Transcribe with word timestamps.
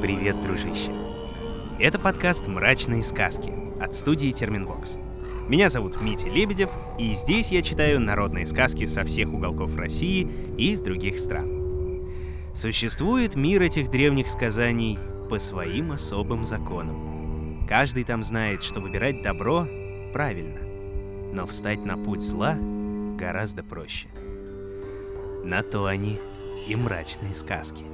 Привет, 0.00 0.40
дружище! 0.40 0.92
Это 1.78 1.98
подкаст 1.98 2.46
«Мрачные 2.46 3.02
сказки» 3.02 3.52
от 3.78 3.94
студии 3.94 4.32
Терминвокс. 4.32 4.96
Меня 5.46 5.68
зовут 5.68 6.00
Митя 6.00 6.30
Лебедев, 6.30 6.70
и 6.98 7.12
здесь 7.12 7.50
я 7.50 7.60
читаю 7.60 8.00
народные 8.00 8.46
сказки 8.46 8.86
со 8.86 9.04
всех 9.04 9.30
уголков 9.30 9.76
России 9.76 10.26
и 10.56 10.72
из 10.72 10.80
других 10.80 11.18
стран. 11.18 12.08
Существует 12.54 13.34
мир 13.36 13.60
этих 13.60 13.90
древних 13.90 14.30
сказаний 14.30 14.98
по 15.28 15.38
своим 15.38 15.92
особым 15.92 16.44
законам. 16.44 17.66
Каждый 17.68 18.04
там 18.04 18.22
знает, 18.22 18.62
что 18.62 18.80
выбирать 18.80 19.22
добро 19.22 19.66
правильно, 20.14 20.60
но 21.34 21.46
встать 21.46 21.84
на 21.84 21.98
путь 21.98 22.22
зла 22.22 22.56
гораздо 23.18 23.62
проще. 23.62 24.08
На 25.44 25.62
то 25.62 25.84
они 25.84 26.18
и 26.66 26.74
мрачные 26.74 27.34
сказки. 27.34 27.84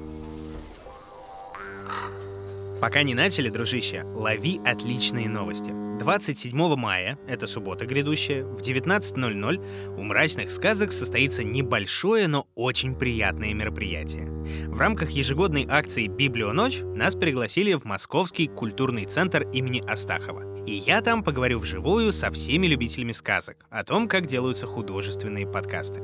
Пока 2.81 3.03
не 3.03 3.15
начали, 3.15 3.49
дружище, 3.49 4.05
лови 4.15 4.61
отличные 4.65 5.29
новости. 5.29 5.73
27 5.99 6.77
мая, 6.77 7.19
это 7.27 7.47
суббота 7.47 7.87
грядущая, 7.87 8.45
в 8.45 8.61
19.00 8.61 9.97
у 9.97 10.03
«Мрачных 10.03 10.51
сказок» 10.51 10.93
состоится 10.93 11.43
небольшое, 11.43 12.29
но 12.29 12.47
очень 12.55 12.95
приятное 12.95 13.55
мероприятие. 13.55 14.27
В 14.69 14.79
рамках 14.79 15.11
ежегодной 15.11 15.67
акции 15.69 16.07
«Библионочь» 16.07 16.81
нас 16.83 17.15
пригласили 17.15 17.73
в 17.75 17.85
Московский 17.85 18.47
культурный 18.47 19.07
центр 19.07 19.49
имени 19.53 19.83
Астахова. 19.89 20.65
И 20.67 20.75
я 20.75 21.01
там 21.01 21.25
поговорю 21.25 21.61
вживую 21.61 22.13
со 22.13 22.31
всеми 22.31 22.67
любителями 22.67 23.13
сказок 23.13 23.65
о 23.71 23.83
том, 23.83 24.07
как 24.07 24.27
делаются 24.27 24.67
художественные 24.67 25.47
подкасты. 25.47 26.03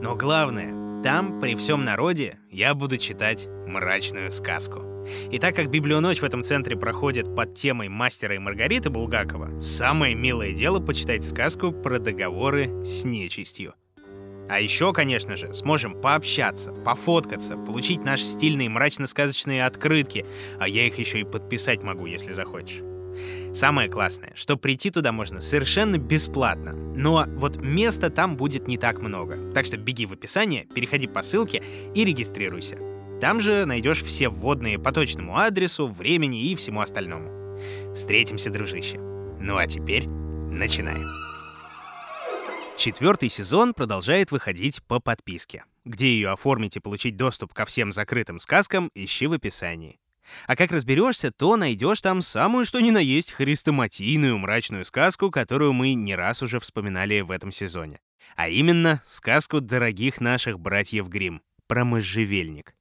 Но 0.00 0.16
главное, 0.16 1.02
там, 1.02 1.40
при 1.40 1.54
всем 1.56 1.84
народе, 1.84 2.38
я 2.50 2.74
буду 2.74 2.96
читать 2.96 3.46
мрачную 3.66 4.32
сказку. 4.32 4.85
И 5.30 5.38
так 5.38 5.54
как 5.54 5.70
Библионочь 5.70 6.20
в 6.20 6.24
этом 6.24 6.42
центре 6.42 6.76
проходит 6.76 7.34
под 7.34 7.54
темой 7.54 7.88
мастера 7.88 8.34
и 8.34 8.38
Маргариты 8.38 8.90
Булгакова, 8.90 9.60
самое 9.60 10.14
милое 10.14 10.52
дело 10.52 10.80
почитать 10.80 11.24
сказку 11.24 11.72
про 11.72 11.98
договоры 11.98 12.84
с 12.84 13.04
нечистью. 13.04 13.74
А 14.48 14.60
еще, 14.60 14.92
конечно 14.92 15.36
же, 15.36 15.52
сможем 15.54 16.00
пообщаться, 16.00 16.72
пофоткаться, 16.72 17.56
получить 17.56 18.04
наши 18.04 18.24
стильные 18.24 18.68
мрачно-сказочные 18.68 19.64
открытки, 19.66 20.24
а 20.60 20.68
я 20.68 20.86
их 20.86 20.98
еще 20.98 21.20
и 21.20 21.24
подписать 21.24 21.82
могу, 21.82 22.06
если 22.06 22.32
захочешь. 22.32 22.82
Самое 23.52 23.88
классное, 23.88 24.32
что 24.36 24.56
прийти 24.56 24.90
туда 24.90 25.10
можно 25.10 25.40
совершенно 25.40 25.98
бесплатно, 25.98 26.72
но 26.72 27.24
вот 27.28 27.56
места 27.56 28.10
там 28.10 28.36
будет 28.36 28.68
не 28.68 28.76
так 28.78 29.00
много. 29.00 29.52
Так 29.52 29.64
что 29.64 29.78
беги 29.78 30.06
в 30.06 30.12
описание, 30.12 30.66
переходи 30.66 31.06
по 31.06 31.22
ссылке 31.22 31.62
и 31.94 32.04
регистрируйся. 32.04 32.95
Там 33.20 33.40
же 33.40 33.64
найдешь 33.64 34.02
все 34.02 34.28
вводные 34.28 34.78
по 34.78 34.92
точному 34.92 35.38
адресу, 35.38 35.86
времени 35.86 36.50
и 36.50 36.54
всему 36.54 36.80
остальному. 36.80 37.58
Встретимся, 37.94 38.50
дружище. 38.50 38.98
Ну 38.98 39.56
а 39.56 39.66
теперь 39.66 40.06
начинаем. 40.06 41.08
Четвертый 42.76 43.30
сезон 43.30 43.72
продолжает 43.72 44.30
выходить 44.32 44.82
по 44.82 45.00
подписке. 45.00 45.64
Где 45.86 46.08
ее 46.08 46.28
оформить 46.30 46.76
и 46.76 46.80
получить 46.80 47.16
доступ 47.16 47.54
ко 47.54 47.64
всем 47.64 47.90
закрытым 47.90 48.38
сказкам, 48.38 48.90
ищи 48.94 49.26
в 49.26 49.32
описании. 49.32 49.98
А 50.46 50.56
как 50.56 50.72
разберешься, 50.72 51.30
то 51.30 51.56
найдешь 51.56 52.02
там 52.02 52.20
самую 52.20 52.66
что 52.66 52.80
ни 52.80 52.90
на 52.90 52.98
есть 52.98 53.32
хрестоматийную 53.32 54.36
мрачную 54.36 54.84
сказку, 54.84 55.30
которую 55.30 55.72
мы 55.72 55.94
не 55.94 56.14
раз 56.14 56.42
уже 56.42 56.60
вспоминали 56.60 57.20
в 57.20 57.30
этом 57.30 57.50
сезоне. 57.50 58.00
А 58.34 58.48
именно, 58.48 59.00
сказку 59.04 59.62
дорогих 59.62 60.20
наших 60.20 60.60
братьев 60.60 61.08
Грим 61.08 61.40
про 61.66 61.84
можжевельник. 61.84 62.74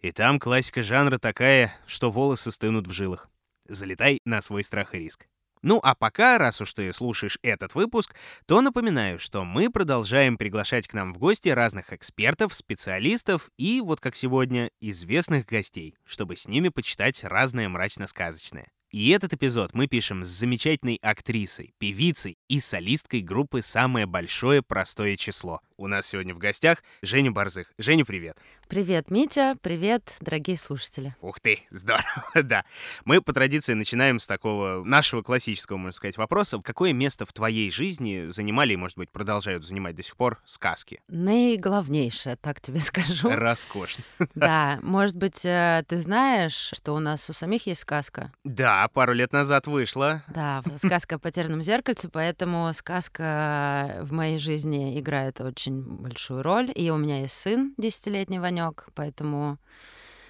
И 0.00 0.12
там 0.12 0.38
классика 0.38 0.82
жанра 0.82 1.18
такая, 1.18 1.74
что 1.86 2.10
волосы 2.10 2.50
стынут 2.52 2.86
в 2.86 2.92
жилах. 2.92 3.28
Залетай 3.68 4.20
на 4.24 4.40
свой 4.40 4.64
страх 4.64 4.94
и 4.94 4.98
риск. 4.98 5.26
Ну 5.62 5.78
а 5.82 5.94
пока, 5.94 6.38
раз 6.38 6.62
уж 6.62 6.72
ты 6.72 6.90
слушаешь 6.90 7.38
этот 7.42 7.74
выпуск, 7.74 8.14
то 8.46 8.62
напоминаю, 8.62 9.18
что 9.18 9.44
мы 9.44 9.68
продолжаем 9.68 10.38
приглашать 10.38 10.88
к 10.88 10.94
нам 10.94 11.12
в 11.12 11.18
гости 11.18 11.50
разных 11.50 11.92
экспертов, 11.92 12.54
специалистов 12.54 13.50
и, 13.58 13.82
вот 13.82 14.00
как 14.00 14.16
сегодня, 14.16 14.70
известных 14.80 15.44
гостей, 15.44 15.94
чтобы 16.06 16.36
с 16.36 16.48
ними 16.48 16.70
почитать 16.70 17.22
разное 17.22 17.68
мрачно-сказочное. 17.68 18.68
И 18.90 19.10
этот 19.10 19.34
эпизод 19.34 19.72
мы 19.74 19.86
пишем 19.86 20.24
с 20.24 20.28
замечательной 20.28 20.98
актрисой, 21.00 21.74
певицей 21.78 22.38
и 22.48 22.58
солисткой 22.58 23.20
группы 23.20 23.62
«Самое 23.62 24.06
большое 24.06 24.62
простое 24.62 25.16
число». 25.16 25.60
У 25.80 25.86
нас 25.86 26.06
сегодня 26.06 26.34
в 26.34 26.38
гостях 26.38 26.84
Женя 27.00 27.32
Борзых. 27.32 27.72
Женя, 27.78 28.04
привет. 28.04 28.36
Привет, 28.68 29.10
Митя. 29.10 29.56
Привет, 29.62 30.14
дорогие 30.20 30.58
слушатели. 30.58 31.16
Ух 31.22 31.40
ты, 31.40 31.62
здорово, 31.70 32.04
да. 32.34 32.64
Мы 33.06 33.22
по 33.22 33.32
традиции 33.32 33.72
начинаем 33.72 34.18
с 34.18 34.26
такого 34.26 34.84
нашего 34.84 35.22
классического, 35.22 35.78
можно 35.78 35.96
сказать, 35.96 36.18
вопроса. 36.18 36.60
Какое 36.62 36.92
место 36.92 37.24
в 37.24 37.32
твоей 37.32 37.70
жизни 37.70 38.26
занимали 38.26 38.74
и, 38.74 38.76
может 38.76 38.98
быть, 38.98 39.10
продолжают 39.10 39.64
занимать 39.64 39.96
до 39.96 40.02
сих 40.02 40.16
пор 40.16 40.38
сказки? 40.44 41.00
Наиглавнейшее, 41.08 42.36
так 42.36 42.60
тебе 42.60 42.78
скажу. 42.80 43.30
Роскошно. 43.30 44.04
Да, 44.34 44.78
может 44.82 45.16
быть, 45.16 45.44
э, 45.44 45.82
ты 45.88 45.96
знаешь, 45.96 46.70
что 46.74 46.92
у 46.92 46.98
нас 46.98 47.28
у 47.28 47.32
самих 47.32 47.66
есть 47.66 47.80
сказка? 47.80 48.32
Да, 48.44 48.86
пару 48.88 49.14
лет 49.14 49.32
назад 49.32 49.66
вышла. 49.66 50.22
Да, 50.28 50.62
сказка 50.76 51.16
о 51.16 51.18
потерянном 51.18 51.62
зеркальце, 51.62 52.08
поэтому 52.08 52.70
сказка 52.74 53.98
в 54.02 54.12
моей 54.12 54.38
жизни 54.38 54.98
играет 55.00 55.40
очень 55.40 55.69
большую 55.70 56.42
роль. 56.42 56.70
И 56.74 56.90
у 56.90 56.96
меня 56.96 57.20
есть 57.20 57.34
сын, 57.34 57.74
десятилетний 57.76 58.38
Ванек, 58.38 58.88
поэтому 58.94 59.58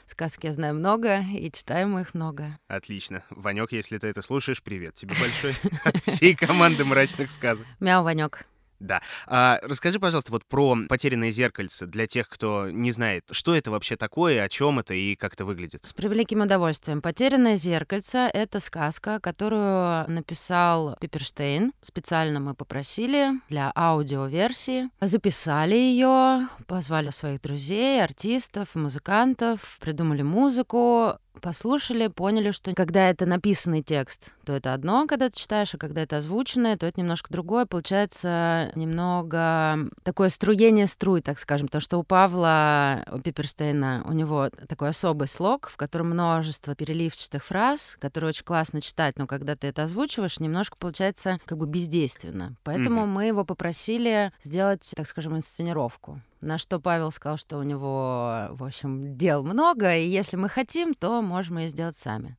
сказки 0.07 0.47
я 0.47 0.53
знаю 0.53 0.75
много 0.75 1.21
и 1.21 1.51
читаем 1.53 1.99
их 1.99 2.15
много. 2.15 2.59
Отлично. 2.69 3.23
Ванек, 3.31 3.73
если 3.73 3.99
ты 3.99 4.09
это 4.09 4.23
слушаешь, 4.23 4.63
привет 4.63 4.95
тебе 4.95 5.15
большой 5.21 5.55
от 5.85 5.99
всей 5.99 6.35
команды 6.35 6.85
мрачных 6.85 7.31
сказок. 7.31 7.67
Мяу, 7.79 8.03
Ванек. 8.03 8.47
Да. 8.81 9.03
А, 9.27 9.59
расскажи, 9.63 10.01
пожалуйста, 10.01 10.33
вот 10.33 10.45
про 10.47 10.77
потерянное 10.89 11.31
зеркальце 11.31 11.87
для 11.87 12.07
тех, 12.07 12.29
кто 12.29 12.71
не 12.71 12.93
знает, 12.93 13.25
что 13.31 13.55
это 13.55 13.71
вообще 13.71 13.97
такое, 13.97 14.43
о 14.43 14.49
чем 14.49 14.79
это 14.79 14.95
и 14.95 15.15
как 15.17 15.35
это 15.35 15.45
выглядит. 15.45 15.83
С 15.85 15.93
превеликим 15.93 16.41
удовольствием. 16.41 17.03
Потерянное 17.03 17.57
зеркальце— 17.57 18.19
это 18.33 18.59
сказка, 18.59 19.21
которую 19.21 20.11
написал 20.11 20.97
Пиперштейн. 20.99 21.73
Специально 21.83 22.41
мы 22.41 22.55
попросили 22.55 23.33
для 23.51 23.71
аудиоверсии. 23.77 24.89
Записали 25.01 25.77
ее, 25.77 26.49
позвали 26.67 27.11
своих 27.11 27.43
друзей, 27.43 28.03
артистов, 28.03 28.75
музыкантов, 28.75 29.79
придумали 29.81 30.23
музыку 30.23 31.19
послушали, 31.41 32.07
поняли, 32.09 32.53
что 32.53 32.75
когда 32.75 33.11
это 33.11 33.27
написанный 33.27 33.83
текст, 33.83 34.33
то 34.51 34.57
это 34.57 34.75
одно, 34.75 35.07
когда 35.07 35.31
ты 35.31 35.39
читаешь, 35.39 35.73
а 35.75 35.79
когда 35.79 36.03
это 36.03 36.17
озвученное, 36.17 36.77
то 36.77 36.85
это 36.85 36.99
немножко 36.99 37.33
другое. 37.33 37.67
Получается 37.67 38.73
немного 38.75 39.89
такое 40.03 40.29
струение 40.29 40.89
струй, 40.89 41.21
так 41.21 41.39
скажем. 41.39 41.69
Потому 41.69 41.83
что 41.83 41.99
у 41.99 42.03
Павла, 42.03 43.05
у 43.13 43.21
Пиперстейна, 43.21 44.05
у 44.09 44.13
него 44.13 44.51
такой 44.67 44.89
особый 44.89 45.29
слог, 45.29 45.69
в 45.69 45.77
котором 45.77 46.11
множество 46.11 46.75
переливчатых 46.75 47.45
фраз, 47.45 47.97
которые 48.01 48.31
очень 48.31 48.45
классно 48.45 48.81
читать, 48.81 49.19
но 49.19 49.29
когда 49.29 49.55
ты 49.55 49.69
это 49.69 49.85
озвучиваешь, 49.85 50.41
немножко 50.41 50.77
получается 50.77 51.39
как 51.45 51.57
бы 51.57 51.67
бездейственно. 51.67 52.57
Поэтому 52.65 53.03
mm-hmm. 53.03 53.07
мы 53.07 53.27
его 53.27 53.45
попросили 53.45 54.33
сделать, 54.43 54.93
так 54.97 55.07
скажем, 55.07 55.37
инсценировку. 55.37 56.21
На 56.41 56.59
что 56.59 56.81
Павел 56.81 57.13
сказал, 57.13 57.37
что 57.37 57.59
у 57.59 57.63
него, 57.63 58.49
в 58.51 58.65
общем, 58.65 59.17
дел 59.17 59.45
много, 59.45 59.97
и 59.97 60.09
если 60.09 60.37
мы 60.37 60.49
хотим, 60.49 60.95
то 60.95 61.23
можем 61.23 61.59
ее 61.59 61.69
сделать 61.69 61.97
сами. 61.97 62.37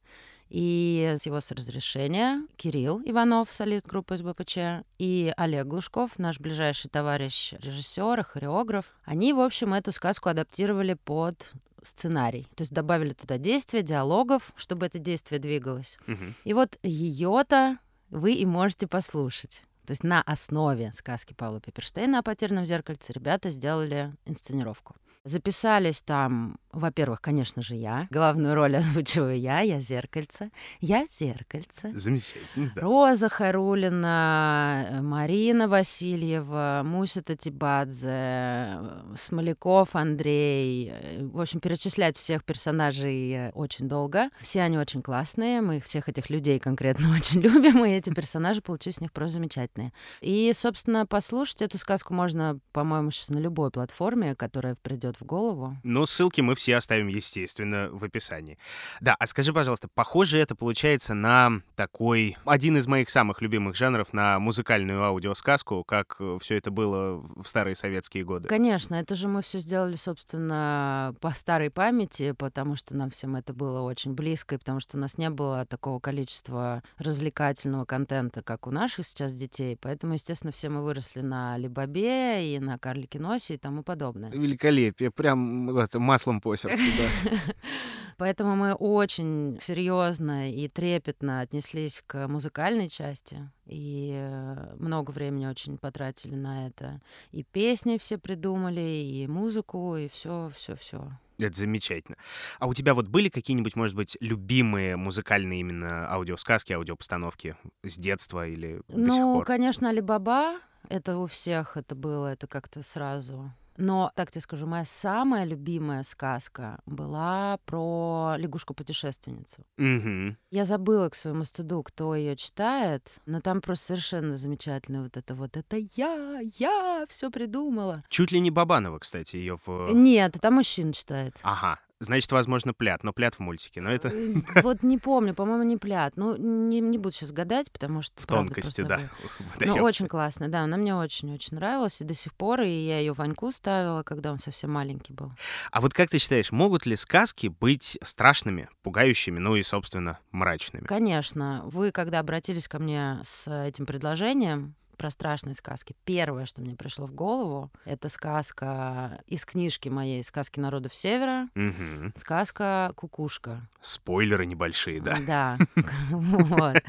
И 0.52 1.16
с 1.18 1.26
его 1.26 1.40
с 1.40 1.50
разрешения 1.52 2.46
Кирилл 2.58 3.02
Иванов, 3.06 3.50
солист 3.50 3.88
группы 3.88 4.18
СБПЧ, 4.18 4.84
и 5.00 5.34
Олег 5.38 5.66
Глушков, 5.68 6.20
наш 6.20 6.42
ближайший 6.42 6.90
товарищ 6.90 7.54
режиссер, 7.54 8.24
хореограф, 8.26 8.86
они, 9.06 9.32
в 9.32 9.40
общем, 9.40 9.74
эту 9.74 9.94
сказку 9.94 10.28
адаптировали 10.28 10.96
под 10.96 11.54
сценарий. 11.84 12.48
То 12.56 12.64
есть 12.64 12.74
добавили 12.74 13.14
туда 13.14 13.38
действия, 13.38 13.82
диалогов, 13.82 14.52
чтобы 14.58 14.86
это 14.86 15.00
действие 15.00 15.40
двигалось. 15.40 15.98
Угу. 16.08 16.26
И 16.44 16.54
вот 16.54 16.78
ее-то 16.84 17.78
вы 18.10 18.34
и 18.34 18.46
можете 18.46 18.88
послушать. 18.88 19.64
То 19.86 19.92
есть 19.92 20.04
на 20.04 20.22
основе 20.22 20.92
сказки 20.92 21.34
Павла 21.34 21.60
Пепперштейна 21.60 22.20
о 22.20 22.24
потерянном 22.24 22.66
зеркальце 22.66 23.14
ребята 23.14 23.50
сделали 23.50 24.14
инсценировку. 24.26 24.96
Записались 25.24 26.02
там, 26.02 26.58
во-первых, 26.74 27.22
конечно 27.22 27.62
же, 27.62 27.76
я. 27.76 28.08
Главную 28.10 28.56
роль 28.56 28.76
озвучиваю 28.78 29.38
я, 29.40 29.62
я 29.62 29.80
зеркальце. 29.80 30.52
Я 30.80 31.06
зеркальце. 31.08 31.92
Замечательно. 31.94 32.72
Да. 32.76 32.82
Роза 32.82 33.30
Харулина, 33.30 35.00
Марина 35.02 35.68
Васильева, 35.68 36.82
Муся 36.86 37.22
Татибадзе, 37.22 38.80
Смоляков 39.18 39.96
Андрей. 39.96 40.94
В 41.20 41.40
общем, 41.40 41.60
перечислять 41.60 42.18
всех 42.18 42.44
персонажей 42.44 43.52
очень 43.52 43.88
долго. 43.88 44.30
Все 44.40 44.62
они 44.62 44.78
очень 44.78 45.02
классные, 45.02 45.62
мы 45.62 45.80
всех 45.82 46.10
этих 46.10 46.30
людей 46.30 46.60
конкретно 46.60 47.14
очень 47.16 47.42
любим, 47.42 47.84
и 47.86 47.90
эти 47.90 48.10
персонажи 48.10 48.62
получились 48.62 48.98
с 48.98 49.02
них 49.02 49.12
просто 49.12 49.34
замечательные. 49.34 49.94
И, 50.22 50.52
собственно, 50.54 51.06
послушать 51.06 51.62
эту 51.62 51.78
сказку 51.78 52.14
можно, 52.14 52.60
по-моему, 52.72 53.12
сейчас 53.12 53.30
на 53.30 53.38
любой 53.38 53.72
платформе, 53.72 54.36
которая 54.36 54.76
придет 54.76 55.18
в 55.20 55.26
голову. 55.26 55.78
Ну, 55.84 56.06
ссылки 56.06 56.42
мы 56.42 56.56
все 56.62 56.78
оставим, 56.78 57.08
естественно, 57.08 57.90
в 57.92 58.04
описании. 58.04 58.60
Да, 59.02 59.16
а 59.18 59.26
скажи, 59.26 59.52
пожалуйста, 59.52 59.88
похоже 59.94 60.38
это 60.38 60.54
получается 60.54 61.16
на 61.16 61.62
такой... 61.76 62.38
Один 62.46 62.78
из 62.78 62.86
моих 62.86 63.10
самых 63.10 63.42
любимых 63.42 63.76
жанров 63.76 64.14
на 64.14 64.38
музыкальную 64.40 65.04
аудиосказку, 65.04 65.84
как 65.84 66.22
все 66.40 66.58
это 66.58 66.70
было 66.70 67.18
в 67.36 67.48
старые 67.48 67.76
советские 67.76 68.24
годы. 68.24 68.48
Конечно, 68.48 68.94
это 68.94 69.16
же 69.16 69.28
мы 69.28 69.42
все 69.42 69.58
сделали, 69.58 69.96
собственно, 69.96 71.16
по 71.20 71.32
старой 71.32 71.72
памяти, 71.72 72.34
потому 72.34 72.76
что 72.76 72.96
нам 72.96 73.10
всем 73.10 73.36
это 73.36 73.54
было 73.54 73.82
очень 73.82 74.14
близко, 74.14 74.56
и 74.56 74.58
потому 74.60 74.80
что 74.80 74.98
у 74.98 75.00
нас 75.00 75.18
не 75.18 75.32
было 75.32 75.66
такого 75.66 76.00
количества 76.00 76.84
развлекательного 77.00 77.86
контента, 77.86 78.44
как 78.44 78.68
у 78.68 78.72
наших 78.72 79.08
сейчас 79.08 79.34
детей. 79.34 79.78
Поэтому, 79.82 80.14
естественно, 80.14 80.52
все 80.52 80.70
мы 80.70 80.84
выросли 80.84 81.22
на 81.22 81.58
Либабе 81.58 82.56
и 82.56 82.60
на 82.60 82.78
Карлике 82.78 83.18
Носе 83.20 83.56
и 83.56 83.58
тому 83.58 83.82
подобное. 83.82 84.30
Великолепие, 84.30 85.10
прям 85.10 85.76
это, 85.78 86.00
маслом 86.00 86.42
по 86.42 86.51
сердцу, 86.58 86.84
да. 86.98 87.40
Поэтому 88.18 88.56
мы 88.56 88.74
очень 88.74 89.58
серьезно 89.60 90.52
и 90.52 90.68
трепетно 90.68 91.40
отнеслись 91.42 92.04
к 92.06 92.28
музыкальной 92.28 92.88
части 92.88 93.50
и 93.66 94.12
э, 94.14 94.76
много 94.78 95.10
времени 95.10 95.48
очень 95.48 95.80
потратили 95.80 96.36
на 96.36 96.68
это. 96.68 97.02
И 97.32 97.42
песни 97.44 97.98
все 97.98 98.20
придумали, 98.20 98.80
и 98.80 99.26
музыку, 99.26 99.96
и 99.96 100.08
все, 100.08 100.52
все, 100.56 100.76
все. 100.76 101.12
Это 101.40 101.58
замечательно. 101.58 102.18
А 102.60 102.68
у 102.68 102.76
тебя 102.76 102.94
вот 102.94 103.08
были 103.08 103.30
какие-нибудь, 103.30 103.76
может 103.76 103.96
быть, 103.96 104.18
любимые 104.20 104.98
музыкальные 104.98 105.62
именно 105.62 106.08
аудиосказки, 106.12 106.74
аудиопостановки 106.74 107.56
с 107.84 107.98
детства 107.98 108.48
или 108.48 108.82
ну, 108.88 109.06
до 109.06 109.12
сих 109.12 109.22
пор? 109.22 109.38
Ну, 109.38 109.44
конечно, 109.46 109.90
Алибаба. 109.90 110.60
Это 110.90 111.18
у 111.18 111.26
всех 111.26 111.78
это 111.78 111.96
было, 111.96 112.28
это 112.28 112.48
как-то 112.48 112.84
сразу 112.84 113.52
но, 113.82 114.12
так 114.16 114.32
тебе 114.32 114.42
скажу, 114.42 114.68
моя 114.68 114.86
самая 114.86 115.44
любимая 115.44 116.04
сказка 116.04 116.80
была 116.86 117.58
про 117.66 118.36
лягушку-путешественницу. 118.38 119.66
Угу. 119.78 120.38
Я 120.52 120.66
забыла 120.66 121.10
к 121.10 121.16
своему 121.16 121.44
стыду, 121.44 121.82
кто 121.84 122.16
ее 122.16 122.36
читает, 122.36 123.10
но 123.26 123.42
там 123.42 123.60
просто 123.60 123.88
совершенно 123.88 124.38
замечательно 124.38 125.02
вот 125.04 125.18
это 125.18 125.34
вот 125.36 125.58
это 125.58 125.78
я, 125.96 126.40
я 126.60 127.06
все 127.10 127.32
придумала. 127.32 128.04
Чуть 128.10 128.32
ли 128.32 128.40
не 128.40 128.52
Бабанова, 128.52 129.00
кстати, 129.00 129.36
ее 129.36 129.58
в... 129.66 129.92
Нет, 129.94 130.38
там 130.40 130.56
мужчина 130.56 130.94
читает. 130.94 131.36
Ага, 131.42 131.80
Значит, 132.02 132.32
возможно, 132.32 132.74
плят, 132.74 133.04
но 133.04 133.14
плят 133.14 133.36
в 133.36 133.40
мультике. 133.40 133.80
Но 133.80 133.92
это... 133.92 134.10
Э, 134.10 134.34
вот 134.64 134.82
не 134.82 134.98
помню, 134.98 135.36
по-моему, 135.36 135.64
не 135.64 135.78
плят. 135.78 136.14
Ну, 136.16 136.36
не, 136.36 136.80
не 136.80 136.98
буду 136.98 137.14
сейчас 137.14 137.32
гадать, 137.32 137.72
потому 137.72 138.02
что... 138.02 138.20
В 138.20 138.26
тонкости, 138.26 138.82
да. 138.82 139.02
Ну, 139.60 139.76
очень 139.76 140.08
классно, 140.08 140.50
да. 140.50 140.62
Она 140.62 140.78
мне 140.78 140.96
очень-очень 140.96 141.58
нравилась 141.58 142.02
и 142.02 142.04
до 142.04 142.16
сих 142.16 142.34
пор, 142.34 142.62
и 142.62 142.70
я 142.70 143.00
ее 143.00 143.14
Ваньку 143.14 143.52
ставила, 143.52 144.02
когда 144.02 144.32
он 144.32 144.40
совсем 144.40 144.72
маленький 144.72 145.14
был. 145.14 145.32
А 145.72 145.80
вот 145.80 145.94
как 145.94 146.10
ты 146.10 146.18
считаешь, 146.18 146.52
могут 146.52 146.88
ли 146.88 146.96
сказки 146.96 147.48
быть 147.48 148.00
страшными, 148.02 148.68
пугающими, 148.82 149.38
ну 149.38 149.56
и, 149.56 149.62
собственно, 149.62 150.18
мрачными? 150.32 150.86
Конечно. 150.86 151.62
Вы, 151.66 151.92
когда 151.92 152.20
обратились 152.20 152.68
ко 152.68 152.80
мне 152.80 153.20
с 153.24 153.48
этим 153.48 153.86
предложением, 153.86 154.74
про 155.02 155.10
страшные 155.10 155.56
сказки. 155.56 155.96
Первое, 156.06 156.46
что 156.46 156.62
мне 156.62 156.76
пришло 156.76 157.08
в 157.08 157.12
голову, 157.12 157.72
это 157.86 158.08
сказка 158.08 159.20
из 159.26 159.46
книжки 159.46 159.90
моей 159.90 160.24
«Сказки 160.24 160.60
народов 160.60 160.94
Севера». 160.94 161.50
Угу. 161.56 162.12
Сказка 162.18 162.94
«Кукушка». 162.96 163.68
Спойлеры 163.82 164.46
небольшие, 164.46 165.02
да? 165.02 165.18
Да. 165.26 165.58
Вот. 166.12 166.84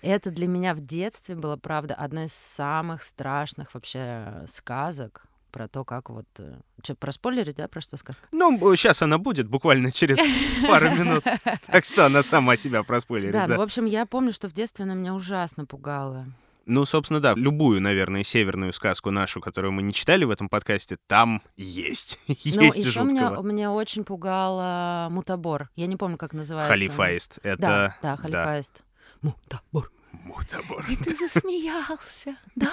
Это 0.00 0.30
для 0.30 0.48
меня 0.48 0.74
в 0.74 0.80
детстве 0.80 1.34
было, 1.34 1.58
правда, 1.58 1.94
одна 1.94 2.24
из 2.24 2.32
самых 2.32 3.02
страшных 3.02 3.74
вообще 3.74 4.46
сказок 4.48 5.26
про 5.50 5.68
то, 5.68 5.84
как 5.84 6.08
вот... 6.08 6.24
Э, 6.38 6.54
что, 6.82 6.94
про 6.94 7.12
спойлерить, 7.12 7.56
да, 7.56 7.68
про 7.68 7.82
что 7.82 7.98
сказка? 7.98 8.26
Ну, 8.32 8.58
сейчас 8.76 9.02
она 9.02 9.18
будет, 9.18 9.46
буквально 9.46 9.92
через 9.92 10.16
пару 10.66 10.88
минут. 10.88 11.22
Так 11.66 11.84
что 11.84 12.06
она 12.06 12.22
сама 12.22 12.56
себя 12.56 12.82
проспойлерит, 12.82 13.34
да. 13.34 13.46
ну, 13.46 13.56
в 13.58 13.60
общем, 13.60 13.84
я 13.84 14.06
помню, 14.06 14.32
что 14.32 14.48
в 14.48 14.54
детстве 14.54 14.84
она 14.84 14.94
меня 14.94 15.14
ужасно 15.14 15.66
пугала. 15.66 16.26
Ну, 16.66 16.84
собственно, 16.84 17.20
да, 17.20 17.34
любую, 17.36 17.80
наверное, 17.80 18.22
северную 18.22 18.72
сказку 18.72 19.10
нашу, 19.10 19.40
которую 19.40 19.72
мы 19.72 19.82
не 19.82 19.92
читали 19.92 20.24
в 20.24 20.30
этом 20.30 20.48
подкасте, 20.48 20.98
там 21.06 21.42
есть. 21.56 22.18
Ну, 22.28 22.62
есть 22.62 22.78
еще 22.78 22.90
жуткого. 22.90 23.08
меня, 23.08 23.30
меня 23.42 23.72
очень 23.72 24.04
пугала 24.04 25.08
Мутабор. 25.10 25.70
Я 25.74 25.86
не 25.86 25.96
помню, 25.96 26.16
как 26.18 26.32
называется. 26.32 26.72
Халифаист. 26.72 27.38
Это... 27.42 27.60
Да, 27.60 27.96
да, 28.02 28.16
Халифаист. 28.16 28.82
Да. 29.22 29.30
Мутабор. 29.30 29.90
Мутабор. 30.12 30.84
И 30.88 30.96
ты 30.96 31.14
засмеялся, 31.14 32.36
да. 32.56 32.72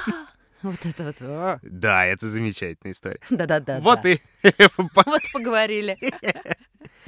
Вот 0.61 0.85
это 0.85 1.13
вот. 1.21 1.59
Да, 1.61 2.05
это 2.05 2.27
замечательная 2.27 2.91
история. 2.91 3.19
Да-да-да. 3.29 3.79
Вот 3.79 4.05
и... 4.05 4.21
Вот 4.77 5.21
поговорили. 5.33 5.97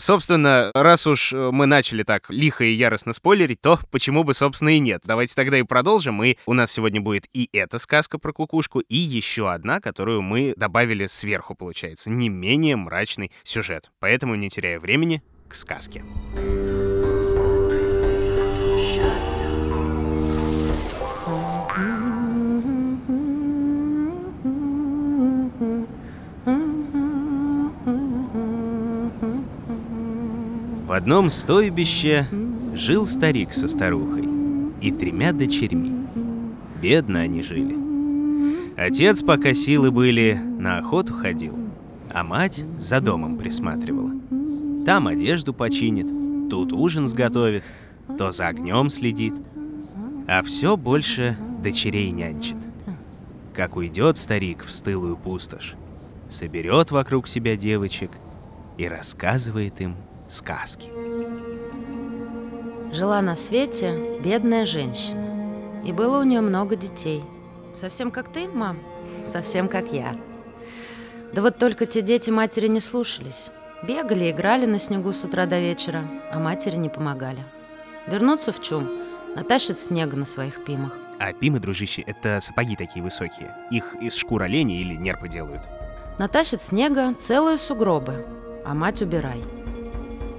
Собственно, 0.01 0.71
раз 0.73 1.05
уж 1.05 1.31
э, 1.31 1.51
мы 1.51 1.67
начали 1.67 2.01
так 2.01 2.31
лихо 2.31 2.63
и 2.63 2.71
яростно 2.71 3.13
спойлерить, 3.13 3.61
то 3.61 3.79
почему 3.91 4.23
бы, 4.23 4.33
собственно, 4.33 4.69
и 4.69 4.79
нет. 4.79 5.03
Давайте 5.05 5.35
тогда 5.35 5.59
и 5.59 5.61
продолжим. 5.61 6.23
И 6.23 6.37
у 6.47 6.53
нас 6.53 6.71
сегодня 6.71 7.01
будет 7.01 7.25
и 7.33 7.47
эта 7.53 7.77
сказка 7.77 8.17
про 8.17 8.33
кукушку, 8.33 8.79
и 8.79 8.95
еще 8.95 9.51
одна, 9.51 9.79
которую 9.79 10.23
мы 10.23 10.55
добавили 10.57 11.05
сверху, 11.05 11.53
получается. 11.53 12.09
Не 12.09 12.29
менее 12.29 12.77
мрачный 12.77 13.31
сюжет. 13.43 13.91
Поэтому, 13.99 14.33
не 14.33 14.49
теряя 14.49 14.79
времени, 14.79 15.21
к 15.47 15.53
сказке. 15.53 16.03
В 30.91 30.93
одном 30.93 31.29
стойбище 31.29 32.27
жил 32.75 33.05
старик 33.05 33.53
со 33.53 33.69
старухой 33.69 34.27
и 34.81 34.91
тремя 34.91 35.31
дочерьми. 35.31 36.05
Бедно 36.81 37.21
они 37.21 37.41
жили. 37.43 37.77
Отец, 38.75 39.21
пока 39.23 39.53
силы 39.53 39.89
были, 39.89 40.33
на 40.33 40.79
охоту 40.79 41.13
ходил, 41.13 41.57
а 42.13 42.25
мать 42.25 42.65
за 42.77 42.99
домом 42.99 43.37
присматривала. 43.37 44.11
Там 44.85 45.07
одежду 45.07 45.53
починит, 45.53 46.49
тут 46.49 46.73
ужин 46.73 47.07
сготовит, 47.07 47.63
то 48.17 48.31
за 48.31 48.49
огнем 48.49 48.89
следит, 48.89 49.35
а 50.27 50.43
все 50.43 50.75
больше 50.75 51.37
дочерей 51.63 52.11
нянчит. 52.11 52.57
Как 53.53 53.77
уйдет 53.77 54.17
старик 54.17 54.65
в 54.65 54.71
стылую 54.71 55.15
пустошь, 55.15 55.75
соберет 56.27 56.91
вокруг 56.91 57.29
себя 57.29 57.55
девочек 57.55 58.11
и 58.77 58.85
рассказывает 58.89 59.79
им 59.79 59.95
сказки. 60.31 60.89
Жила 62.91 63.21
на 63.21 63.35
свете 63.35 64.19
бедная 64.23 64.65
женщина, 64.65 65.81
и 65.85 65.91
было 65.91 66.19
у 66.19 66.23
нее 66.23 66.41
много 66.41 66.75
детей. 66.75 67.23
Совсем 67.73 68.11
как 68.11 68.31
ты, 68.31 68.47
мам, 68.47 68.79
совсем 69.25 69.69
как 69.69 69.91
я. 69.93 70.17
Да 71.33 71.41
вот 71.41 71.57
только 71.57 71.85
те 71.85 72.01
дети 72.01 72.29
матери 72.29 72.67
не 72.67 72.81
слушались. 72.81 73.49
Бегали, 73.83 74.29
играли 74.29 74.65
на 74.65 74.77
снегу 74.77 75.13
с 75.13 75.23
утра 75.23 75.45
до 75.45 75.59
вечера, 75.59 76.03
а 76.31 76.39
матери 76.39 76.75
не 76.75 76.89
помогали. 76.89 77.43
Вернуться 78.07 78.51
в 78.51 78.61
чум, 78.61 78.89
натащат 79.35 79.79
снега 79.79 80.17
на 80.17 80.25
своих 80.25 80.63
пимах. 80.65 80.93
А 81.19 81.33
пимы, 81.33 81.59
дружище, 81.59 82.03
это 82.05 82.39
сапоги 82.41 82.75
такие 82.75 83.01
высокие. 83.03 83.55
Их 83.71 83.95
из 84.01 84.15
шкур 84.15 84.43
оленя 84.43 84.75
или 84.75 84.95
нерпы 84.95 85.29
делают. 85.29 85.61
Натащат 86.19 86.61
снега 86.61 87.13
целые 87.13 87.57
сугробы, 87.57 88.25
а 88.65 88.73
мать 88.73 89.01
убирай. 89.01 89.41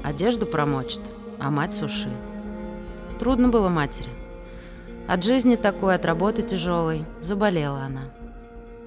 Одежду 0.03 0.47
промочит, 0.47 1.01
а 1.39 1.51
мать 1.51 1.73
суши. 1.73 2.11
Трудно 3.19 3.49
было 3.49 3.69
матери. 3.69 4.11
От 5.07 5.23
жизни 5.23 5.55
такой, 5.57 5.95
от 5.95 6.05
работы 6.05 6.43
тяжелой, 6.43 7.05
заболела 7.21 7.83
она. 7.83 8.11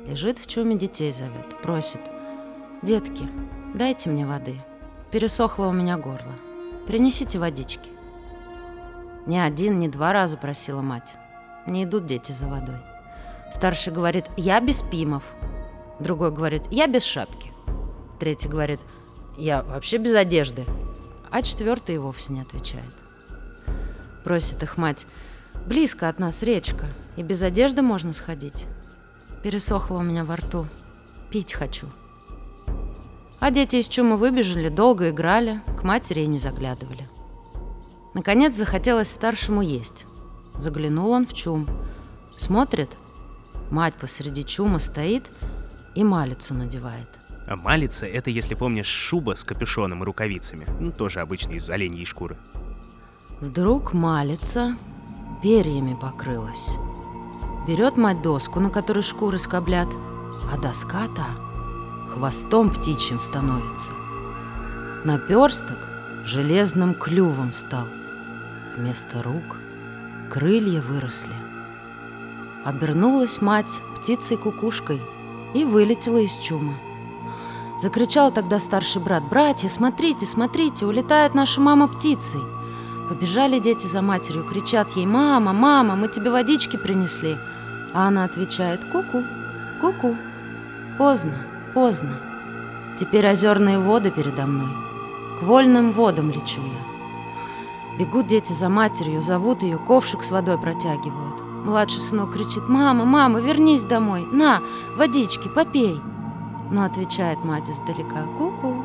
Лежит 0.05 0.39
в 0.39 0.48
чуме, 0.48 0.77
детей 0.77 1.12
зовет, 1.12 1.62
просит. 1.62 2.01
«Детки, 2.81 3.27
дайте 3.74 4.10
мне 4.10 4.25
воды. 4.25 4.62
Пересохло 5.10 5.67
у 5.67 5.72
меня 5.72 5.98
горло. 5.98 6.34
Принесите 6.86 7.39
водички». 7.39 7.89
Ни 9.25 9.38
один, 9.38 9.79
ни 9.79 9.88
два 9.88 10.13
раза 10.13 10.38
просила 10.38 10.81
мать. 10.81 11.13
Не 11.65 11.86
идут 11.86 12.05
дети 12.05 12.31
за 12.31 12.45
водой. 12.45 12.77
Старший 13.51 13.93
говорит 13.93 14.25
«Я 14.38 14.60
без 14.60 14.81
пимов». 14.81 15.24
Другой 16.00 16.31
говорит 16.31 16.63
«Я 16.69 16.88
без 16.88 17.03
шапки». 17.03 17.51
Третий 18.19 18.50
говорит 18.50 18.81
«Я 19.38 19.63
вообще 19.63 19.98
без 19.98 20.13
одежды» 20.13 20.65
а 21.36 21.42
четвертый 21.42 21.96
и 21.96 21.98
вовсе 21.98 22.32
не 22.32 22.39
отвечает. 22.39 22.94
Просит 24.24 24.63
их 24.63 24.77
мать, 24.77 25.06
близко 25.65 26.08
от 26.08 26.18
нас 26.18 26.44
речка, 26.44 26.86
и 27.18 27.24
без 27.24 27.42
одежды 27.42 27.82
можно 27.82 28.13
сходить. 28.13 28.65
Пересохло 29.44 29.98
у 29.98 30.01
меня 30.01 30.24
во 30.24 30.38
рту, 30.38 30.65
пить 31.30 31.51
хочу. 31.51 31.88
А 33.42 33.51
дети 33.51 33.75
из 33.75 33.89
чумы 33.89 34.15
выбежали, 34.15 34.70
долго 34.70 35.10
играли, 35.10 35.60
к 35.77 35.84
матери 35.84 36.22
и 36.22 36.27
не 36.27 36.39
заглядывали. 36.39 37.10
Наконец 38.13 38.56
захотелось 38.56 39.12
старшему 39.12 39.62
есть. 39.62 40.06
Заглянул 40.58 41.12
он 41.12 41.25
в 41.25 41.34
чум. 41.34 41.68
Смотрит, 42.38 42.96
мать 43.72 43.96
посреди 43.96 44.46
чума 44.46 44.80
стоит 44.80 45.30
и 45.96 46.04
малицу 46.06 46.54
надевает. 46.54 47.10
А 47.47 47.55
малица— 47.55 48.05
это, 48.07 48.29
если 48.29 48.55
помнишь, 48.55 48.87
шуба 48.87 49.35
с 49.35 49.43
капюшоном 49.43 50.01
и 50.01 50.05
рукавицами. 50.05 50.65
Ну, 50.79 50.91
тоже 50.91 51.19
обычно 51.19 51.53
из 51.53 51.69
оленьей 51.69 52.05
шкуры. 52.05 52.37
Вдруг 53.39 53.93
малица 53.93 54.75
перьями 55.43 55.95
покрылась. 55.99 56.75
Берет 57.67 57.97
мать 57.97 58.21
доску, 58.21 58.59
на 58.59 58.69
которой 58.69 59.03
шкуры 59.03 59.37
скоблят, 59.37 59.89
а 60.51 60.57
доска-то 60.57 61.25
хвостом 62.13 62.71
птичьим 62.71 63.19
становится. 63.19 63.91
Наперсток 65.03 65.77
железным 66.23 66.95
клювом 66.95 67.53
стал. 67.53 67.85
Вместо 68.75 69.21
рук 69.21 69.57
крылья 70.31 70.81
выросли. 70.81 71.35
Обернулась 72.63 73.41
мать 73.41 73.79
птицей-кукушкой 73.95 74.99
и 75.53 75.63
вылетела 75.63 76.17
из 76.17 76.35
чумы. 76.37 76.73
Закричал 77.79 78.32
тогда 78.32 78.60
старший 78.60 79.01
брат, 79.01 79.24
«Братья, 79.29 79.67
смотрите, 79.67 80.25
смотрите, 80.25 80.86
улетает 80.86 81.34
наша 81.34 81.60
мама 81.60 81.88
птицей!» 81.88 82.41
Побежали 83.10 83.60
дети 83.60 83.86
за 83.86 84.01
матерью, 84.01 84.44
кричат 84.44 84.96
ей, 84.96 85.05
«Мама, 85.05 85.51
мама, 85.51 85.96
мы 85.96 86.08
тебе 86.08 86.32
водички 86.32 86.77
принесли!» 86.77 87.38
А 87.94 88.08
она 88.08 88.24
отвечает, 88.24 88.84
«Ку-ку, 88.91 89.24
ку-ку, 89.82 90.15
поздно, 90.98 91.38
поздно, 91.74 92.17
теперь 92.98 93.27
озерные 93.27 93.77
воды 93.77 94.10
передо 94.10 94.46
мной, 94.46 94.74
к 95.39 95.44
вольным 95.44 95.91
водам 95.91 96.32
лечу 96.32 96.62
я». 96.62 97.98
Бегут 98.00 98.27
дети 98.27 98.53
за 98.53 98.70
матерью, 98.70 99.22
зовут 99.22 99.63
ее, 99.63 99.77
ковшик 99.77 100.24
с 100.24 100.32
водой 100.32 100.58
протягивают. 100.58 101.41
Младший 101.65 102.00
сынок 102.00 102.34
кричит, 102.34 102.70
«Мама, 102.70 103.05
мама, 103.05 103.39
вернись 103.39 103.84
домой, 103.84 104.25
на, 104.32 104.62
водички, 104.96 105.50
попей!» 105.50 106.01
Но 106.72 106.84
отвечает 106.84 107.43
мать 107.43 107.69
издалека 107.69 108.24
«Ку-ку, 108.38 108.84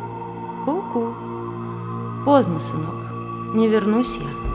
ку-ку». 0.64 1.14
Поздно, 2.24 2.58
сынок, 2.58 3.54
не 3.54 3.68
вернусь 3.68 4.16
я. 4.16 4.50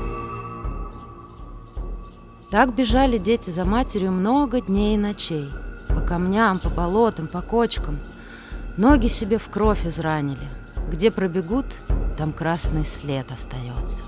Так 2.51 2.75
бежали 2.75 3.17
дети 3.17 3.49
за 3.49 3.65
матерью 3.65 4.11
много 4.11 4.61
дней 4.61 4.95
и 4.95 4.97
ночей. 4.97 5.49
По 5.89 6.01
камням, 6.01 6.59
по 6.59 6.69
болотам, 6.69 7.27
по 7.27 7.41
кочкам. 7.41 7.99
Ноги 8.77 9.07
себе 9.07 9.37
в 9.37 9.49
кровь 9.49 9.85
изранили. 9.85 10.47
Где 10.89 11.09
пробегут, 11.09 11.65
там 12.17 12.31
красный 12.31 12.85
след 12.85 13.31
остается. 13.31 14.03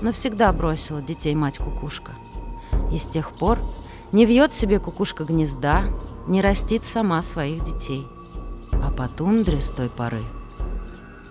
Навсегда 0.00 0.52
бросила 0.52 1.02
детей 1.02 1.34
мать-кукушка. 1.34 2.12
И 2.92 2.96
с 2.96 3.06
тех 3.06 3.30
пор 3.32 3.58
не 4.10 4.24
вьет 4.24 4.52
себе 4.52 4.78
кукушка 4.78 5.24
гнезда, 5.24 5.84
не 6.28 6.42
растит 6.42 6.84
сама 6.84 7.22
своих 7.22 7.64
детей. 7.64 8.06
А 8.72 8.90
по 8.90 9.08
тундре 9.08 9.60
с 9.60 9.70
той 9.70 9.88
поры 9.88 10.22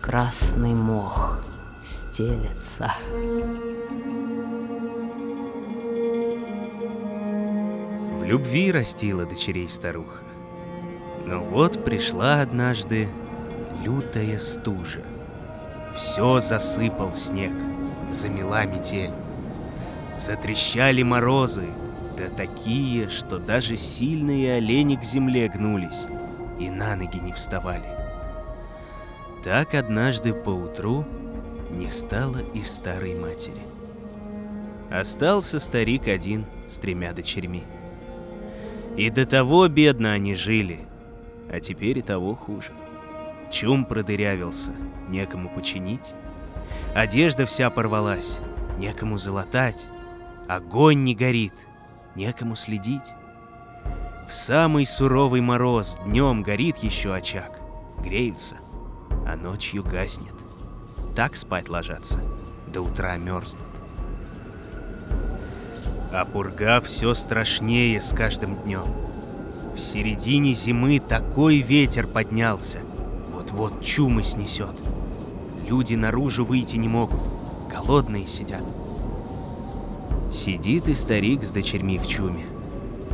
красный 0.01 0.73
мох 0.73 1.39
стелется. 1.85 2.91
В 8.19 8.23
любви 8.23 8.71
растила 8.71 9.25
дочерей 9.25 9.69
старуха. 9.69 10.23
Но 11.25 11.43
вот 11.43 11.85
пришла 11.85 12.41
однажды 12.41 13.09
лютая 13.83 14.39
стужа. 14.39 15.03
Все 15.95 16.39
засыпал 16.39 17.13
снег, 17.13 17.53
замела 18.09 18.65
метель. 18.65 19.13
Затрещали 20.17 21.03
морозы, 21.03 21.67
да 22.17 22.29
такие, 22.29 23.09
что 23.09 23.37
даже 23.37 23.77
сильные 23.77 24.55
олени 24.55 24.95
к 24.95 25.03
земле 25.03 25.47
гнулись 25.47 26.07
и 26.59 26.69
на 26.69 26.95
ноги 26.95 27.17
не 27.17 27.31
вставали. 27.31 27.85
Так 29.43 29.75
однажды 29.75 30.33
поутру 30.33 31.05
не 31.69 31.89
стало 31.89 32.39
и 32.53 32.63
старой 32.63 33.15
матери. 33.15 33.61
Остался 34.89 35.59
старик 35.59 36.07
один 36.07 36.45
с 36.67 36.77
тремя 36.79 37.13
дочерьми. 37.13 37.63
И 38.95 39.09
до 39.11 39.25
того 39.27 39.67
бедно 39.67 40.13
они 40.13 40.33
жили, 40.33 40.79
а 41.51 41.59
теперь 41.59 41.99
и 41.99 42.01
того 42.01 42.33
хуже. 42.33 42.71
Чум 43.51 43.85
продырявился, 43.85 44.71
некому 45.07 45.49
починить. 45.49 46.13
Одежда 46.95 47.45
вся 47.45 47.69
порвалась, 47.69 48.39
некому 48.79 49.17
залатать. 49.17 49.87
Огонь 50.47 51.03
не 51.03 51.13
горит, 51.13 51.53
некому 52.17 52.55
следить. 52.55 53.13
В 54.27 54.33
самый 54.33 54.85
суровый 54.85 55.39
мороз 55.39 55.97
днем 56.03 56.43
горит 56.43 56.79
еще 56.79 57.13
очаг, 57.13 57.61
греются, 58.03 58.57
а 59.25 59.37
ночью 59.37 59.83
гаснет. 59.83 60.33
Так 61.15 61.37
спать 61.37 61.69
ложатся, 61.69 62.19
до 62.67 62.81
утра 62.81 63.15
мерзнут. 63.15 63.63
А 66.11 66.25
пурга 66.25 66.81
все 66.81 67.13
страшнее 67.13 68.01
с 68.01 68.09
каждым 68.13 68.55
днем. 68.63 68.85
В 69.75 69.79
середине 69.79 70.53
зимы 70.53 70.99
такой 70.99 71.59
ветер 71.59 72.07
поднялся, 72.07 72.79
вот-вот 73.31 73.83
чумы 73.83 74.23
снесет. 74.23 74.75
Люди 75.67 75.93
наружу 75.93 76.43
выйти 76.43 76.77
не 76.77 76.87
могут, 76.87 77.19
голодные 77.71 78.25
сидят. 78.25 78.63
Сидит 80.31 80.87
и 80.87 80.93
старик 80.93 81.45
с 81.45 81.51
дочерьми 81.51 81.97
в 81.97 82.07
чуме. 82.07 82.45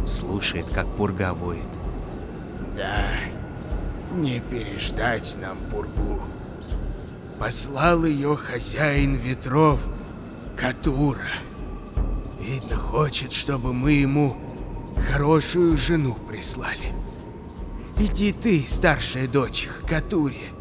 Слушает, 0.05 0.65
как 0.73 0.87
пурга 0.87 1.33
воет. 1.33 1.67
Да, 2.75 3.05
не 4.15 4.39
переждать 4.39 5.37
нам 5.39 5.57
пургу. 5.71 6.21
Послал 7.39 8.05
ее 8.05 8.35
хозяин 8.35 9.15
ветров, 9.15 9.81
Катура. 10.55 11.29
Видно, 12.39 12.77
хочет, 12.77 13.31
чтобы 13.31 13.73
мы 13.73 13.93
ему 13.93 14.35
хорошую 15.11 15.77
жену 15.77 16.15
прислали. 16.27 16.93
Иди 17.97 18.33
ты, 18.33 18.65
старшая 18.67 19.27
дочь, 19.27 19.67
к 19.67 19.87
Катуре. 19.87 20.51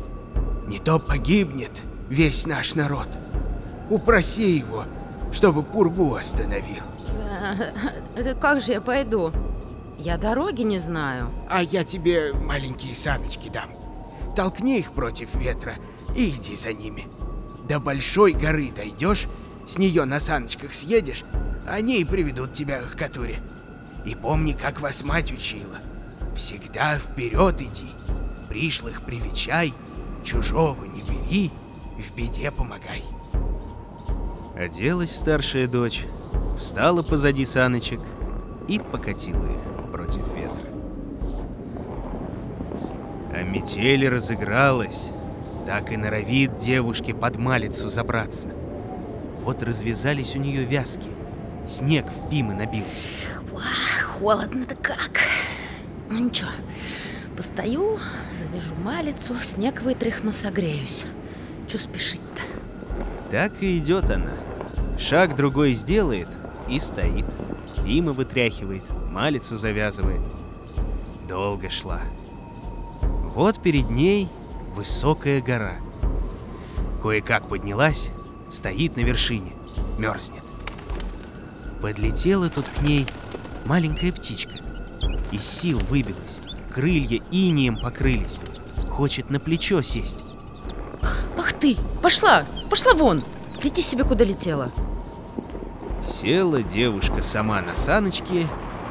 Не 0.66 0.78
то 0.78 0.98
погибнет 0.98 1.82
весь 2.08 2.46
наш 2.46 2.74
народ. 2.74 3.08
Упроси 3.90 4.56
его, 4.58 4.84
чтобы 5.32 5.62
пургу 5.62 6.14
остановил. 6.14 6.82
Это 8.16 8.34
как 8.34 8.62
же 8.62 8.72
я 8.72 8.80
пойду? 8.80 9.32
Я 9.98 10.18
дороги 10.18 10.62
не 10.62 10.78
знаю. 10.78 11.30
А 11.48 11.62
я 11.62 11.84
тебе 11.84 12.32
маленькие 12.32 12.94
саночки 12.94 13.48
дам. 13.48 13.70
Толкни 14.36 14.78
их 14.78 14.92
против 14.92 15.34
ветра 15.34 15.74
и 16.14 16.30
иди 16.30 16.54
за 16.54 16.72
ними. 16.72 17.06
До 17.68 17.78
большой 17.78 18.32
горы 18.32 18.70
дойдешь, 18.74 19.28
с 19.66 19.78
нее 19.78 20.04
на 20.04 20.20
саночках 20.20 20.74
съедешь, 20.74 21.24
они 21.66 22.00
и 22.00 22.04
приведут 22.04 22.52
тебя 22.52 22.82
к 22.82 22.96
Катуре. 22.96 23.38
И 24.04 24.14
помни, 24.14 24.52
как 24.52 24.80
вас 24.80 25.04
мать 25.04 25.32
учила. 25.32 25.78
Всегда 26.34 26.98
вперед 26.98 27.60
иди, 27.60 27.88
пришлых 28.48 29.02
привечай, 29.02 29.72
чужого 30.24 30.84
не 30.84 31.02
бери, 31.02 31.52
в 31.98 32.14
беде 32.16 32.50
помогай. 32.50 33.04
Оделась 34.62 35.16
старшая 35.16 35.66
дочь, 35.66 36.04
встала 36.56 37.02
позади 37.02 37.44
саночек 37.44 37.98
и 38.68 38.78
покатила 38.78 39.44
их 39.46 39.90
против 39.90 40.22
ветра. 40.36 40.70
А 43.34 43.42
метель 43.42 44.08
разыгралась, 44.08 45.08
так 45.66 45.90
и 45.90 45.96
норовит 45.96 46.58
девушке 46.58 47.12
под 47.12 47.38
малицу 47.38 47.88
забраться. 47.88 48.50
Вот 49.40 49.64
развязались 49.64 50.36
у 50.36 50.38
нее 50.38 50.62
вязки, 50.62 51.08
снег 51.66 52.06
в 52.06 52.30
пимы 52.30 52.54
набился. 52.54 53.08
Холодно-то 54.20 54.76
как. 54.76 55.18
Ну 56.08 56.20
ничего, 56.20 56.50
постою, 57.36 57.98
завяжу 58.32 58.76
малицу, 58.76 59.34
снег 59.42 59.82
вытряхну, 59.82 60.30
согреюсь. 60.30 61.04
Чё 61.68 61.78
спешить-то? 61.78 62.42
Так 63.28 63.60
и 63.60 63.78
идет 63.78 64.08
она. 64.08 64.30
Шаг 65.02 65.34
другой 65.34 65.74
сделает 65.74 66.28
и 66.68 66.78
стоит. 66.78 67.24
Пима 67.84 68.12
вытряхивает, 68.12 68.84
малицу 69.10 69.56
завязывает. 69.56 70.20
Долго 71.28 71.70
шла. 71.70 72.02
Вот 73.34 73.60
перед 73.60 73.90
ней 73.90 74.28
высокая 74.76 75.42
гора. 75.42 75.78
Кое-как 77.02 77.48
поднялась, 77.48 78.12
стоит 78.48 78.96
на 78.96 79.00
вершине, 79.00 79.52
мерзнет. 79.98 80.44
Подлетела 81.80 82.48
тут 82.48 82.66
к 82.68 82.82
ней 82.82 83.04
маленькая 83.64 84.12
птичка. 84.12 84.54
Из 85.32 85.44
сил 85.44 85.80
выбилась, 85.90 86.38
крылья 86.72 87.20
инием 87.32 87.76
покрылись. 87.76 88.38
Хочет 88.88 89.30
на 89.30 89.40
плечо 89.40 89.82
сесть. 89.82 90.36
Ах 91.36 91.52
ты, 91.54 91.76
пошла, 92.00 92.44
пошла 92.70 92.94
вон. 92.94 93.24
Лети 93.64 93.82
себе 93.82 94.04
куда 94.04 94.24
летела. 94.24 94.70
Села 96.02 96.64
девушка 96.64 97.22
сама 97.22 97.62
на 97.62 97.76
саночки 97.76 98.48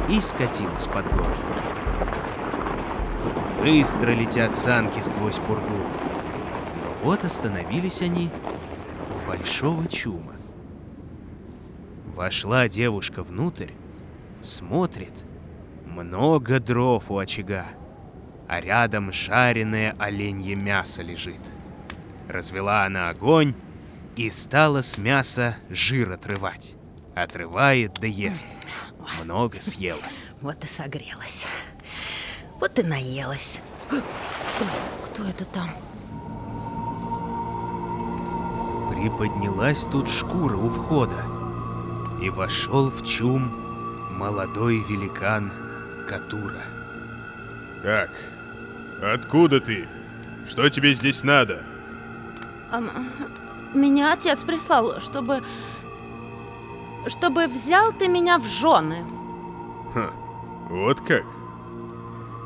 и 0.08 0.22
скатилась 0.22 0.88
под 0.88 1.06
гору. 1.12 1.36
Быстро 3.62 4.12
летят 4.12 4.56
санки 4.56 5.02
сквозь 5.02 5.36
пургу. 5.36 5.62
Но 5.68 7.04
вот 7.04 7.26
остановились 7.26 8.02
они 8.02 8.30
у 9.10 9.28
большого 9.28 9.88
чума. 9.90 10.36
Вошла 12.16 12.70
девушка 12.70 13.24
внутрь, 13.24 13.72
смотрит, 14.42 15.14
много 15.86 16.62
дров 16.62 17.12
у 17.12 17.18
очага, 17.18 17.66
а 18.48 18.62
рядом 18.62 19.12
жареное 19.12 19.96
оленье 20.00 20.56
мясо 20.56 21.02
лежит. 21.02 21.42
Развела 22.30 22.86
она 22.86 23.10
огонь 23.10 23.54
и 24.16 24.30
стала 24.30 24.82
с 24.82 24.98
мяса 24.98 25.58
жир 25.70 26.14
отрывать. 26.14 26.78
Отрывает 27.22 27.94
да 28.00 28.08
ест. 28.08 28.48
Много 29.24 29.62
съела. 29.62 30.02
Вот 30.42 30.64
и 30.64 30.68
согрелась. 30.68 31.46
Вот 32.60 32.80
и 32.80 32.84
наелась. 32.84 33.62
Ой, 33.92 34.02
кто 35.06 35.24
это 35.26 35.46
там? 35.46 35.70
Приподнялась 38.90 39.84
тут 39.84 40.10
шкура 40.10 40.58
у 40.58 40.70
входа, 40.70 41.24
и 42.24 42.32
вошел 42.32 42.90
в 42.90 43.06
чум 43.06 43.52
молодой 44.18 44.84
великан 44.90 45.54
Катура. 46.08 46.66
Как? 47.84 48.10
Откуда 49.00 49.62
ты? 49.62 49.88
Что 50.48 50.70
тебе 50.70 50.96
здесь 50.96 51.22
надо? 51.24 51.64
Меня 53.76 54.14
отец 54.14 54.44
прислал, 54.44 55.00
чтобы... 55.02 55.44
Чтобы 57.08 57.48
взял 57.48 57.92
ты 57.92 58.08
меня 58.08 58.38
в 58.38 58.46
жены. 58.46 59.04
Ха, 59.94 60.12
вот 60.70 61.02
как? 61.02 61.26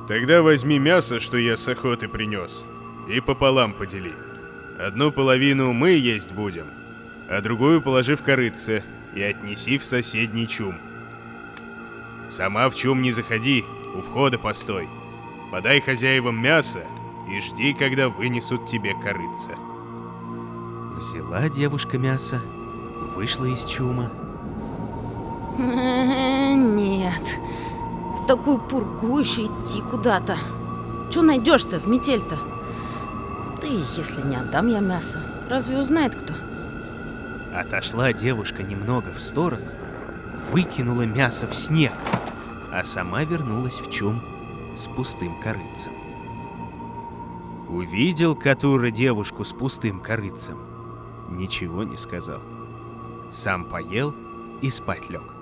Тогда 0.07 0.41
возьми 0.41 0.79
мясо, 0.79 1.19
что 1.19 1.37
я 1.37 1.57
с 1.57 1.67
охоты 1.67 2.07
принес, 2.07 2.63
и 3.07 3.19
пополам 3.19 3.73
подели. 3.73 4.13
Одну 4.79 5.11
половину 5.11 5.73
мы 5.73 5.91
есть 5.91 6.31
будем, 6.31 6.67
а 7.29 7.41
другую 7.41 7.81
положи 7.81 8.15
в 8.15 8.23
корыце 8.23 8.83
и 9.15 9.21
отнеси 9.21 9.77
в 9.77 9.85
соседний 9.85 10.47
чум. 10.47 10.75
Сама 12.29 12.69
в 12.69 12.75
чум 12.75 13.01
не 13.01 13.11
заходи, 13.11 13.65
у 13.95 14.01
входа 14.01 14.37
постой. 14.37 14.89
Подай 15.51 15.79
хозяевам 15.81 16.41
мясо 16.41 16.83
и 17.29 17.39
жди, 17.39 17.73
когда 17.73 18.09
вынесут 18.09 18.67
тебе 18.67 18.93
корыце. 18.93 19.55
Взяла 20.97 21.49
девушка 21.49 21.97
мясо, 21.97 22.41
вышла 23.15 23.45
из 23.45 23.63
чума. 23.65 24.11
Нет, 25.57 27.39
в 28.17 28.25
такую 28.27 28.59
пургу 28.59 29.19
еще 29.19 29.45
идти 29.45 29.81
куда-то. 29.89 30.37
Че 31.11 31.21
найдешь-то 31.21 31.79
в 31.79 31.87
метель-то? 31.87 32.37
Да 33.61 33.67
если 33.67 34.21
не 34.23 34.35
отдам 34.35 34.67
я 34.67 34.79
мясо, 34.79 35.21
разве 35.49 35.77
узнает 35.77 36.15
кто? 36.15 36.33
Отошла 37.53 38.11
девушка 38.11 38.63
немного 38.63 39.13
в 39.13 39.21
сторону, 39.21 39.71
выкинула 40.51 41.03
мясо 41.03 41.47
в 41.47 41.55
снег, 41.55 41.93
а 42.71 42.83
сама 42.83 43.23
вернулась 43.23 43.79
в 43.79 43.89
чум 43.89 44.21
с 44.75 44.89
пустым 44.89 45.39
корыцем. 45.39 45.93
Увидел 47.69 48.35
Катура 48.35 48.91
девушку 48.91 49.45
с 49.45 49.53
пустым 49.53 50.01
корыцем. 50.01 50.59
Ничего 51.29 51.83
не 51.83 51.95
сказал. 51.95 52.41
Сам 53.31 53.63
поел 53.65 54.13
и 54.61 54.69
спать 54.69 55.09
лег. 55.09 55.34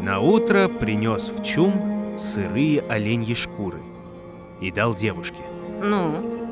На 0.00 0.20
утро 0.20 0.68
принес 0.68 1.28
в 1.28 1.42
чум 1.42 2.16
сырые 2.16 2.82
оленьи 2.88 3.34
шкуры 3.34 3.80
и 4.60 4.70
дал 4.70 4.94
девушке. 4.94 5.42
Ну, 5.82 6.48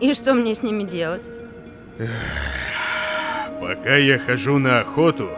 и 0.00 0.12
что 0.14 0.34
мне 0.34 0.54
с 0.54 0.62
ними 0.62 0.82
делать? 0.82 1.24
Пока 3.60 3.96
я 3.96 4.18
хожу 4.18 4.58
на 4.58 4.80
охоту, 4.80 5.30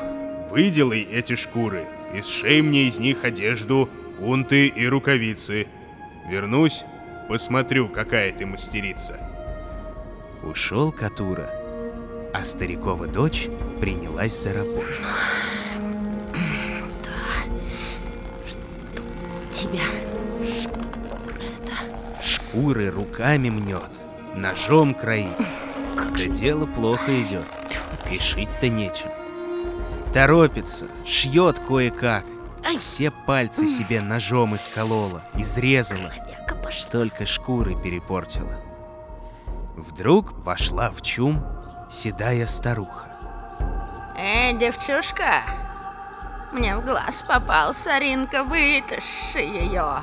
выделай 0.50 1.02
эти 1.02 1.34
шкуры 1.34 1.84
и 2.14 2.22
сшей 2.22 2.62
мне 2.62 2.88
из 2.88 2.98
них 2.98 3.24
одежду, 3.24 3.88
унты 4.18 4.66
и 4.66 4.86
рукавицы. 4.86 5.66
Вернусь, 6.28 6.84
посмотрю, 7.28 7.88
какая 7.88 8.32
ты 8.32 8.46
мастерица. 8.46 9.18
Ушел 10.42 10.90
Катура, 10.90 11.50
а 12.32 12.42
старикова 12.44 13.06
дочь 13.06 13.48
принялась 13.80 14.42
за 14.42 14.52
работу. 14.52 14.86
Тебя. 19.64 19.84
Это... 21.40 22.22
Шкуры 22.22 22.90
руками 22.90 23.48
мнет, 23.48 23.90
ножом 24.34 24.94
кроит. 24.94 25.36
Да 25.96 26.24
дело 26.26 26.66
плохо 26.66 27.22
идет, 27.22 27.46
и 28.10 28.18
шить-то 28.18 28.68
нечем. 28.68 29.08
Торопится, 30.12 30.86
шьет 31.06 31.58
кое-как. 31.58 32.24
Все 32.78 33.10
пальцы 33.10 33.66
себе 33.66 34.00
ножом 34.02 34.54
исколола, 34.54 35.22
изрезала. 35.34 36.12
Только 36.90 37.24
шкуры 37.24 37.74
перепортила. 37.80 38.60
Вдруг 39.76 40.32
вошла 40.44 40.90
в 40.90 41.00
чум 41.02 41.44
седая 41.88 42.46
старуха. 42.46 43.08
Эй, 44.16 44.58
девчушка, 44.58 45.42
мне 46.54 46.76
в 46.76 46.84
глаз 46.84 47.22
попал 47.22 47.74
соринка, 47.74 48.44
вытащи 48.44 49.38
ее. 49.38 50.02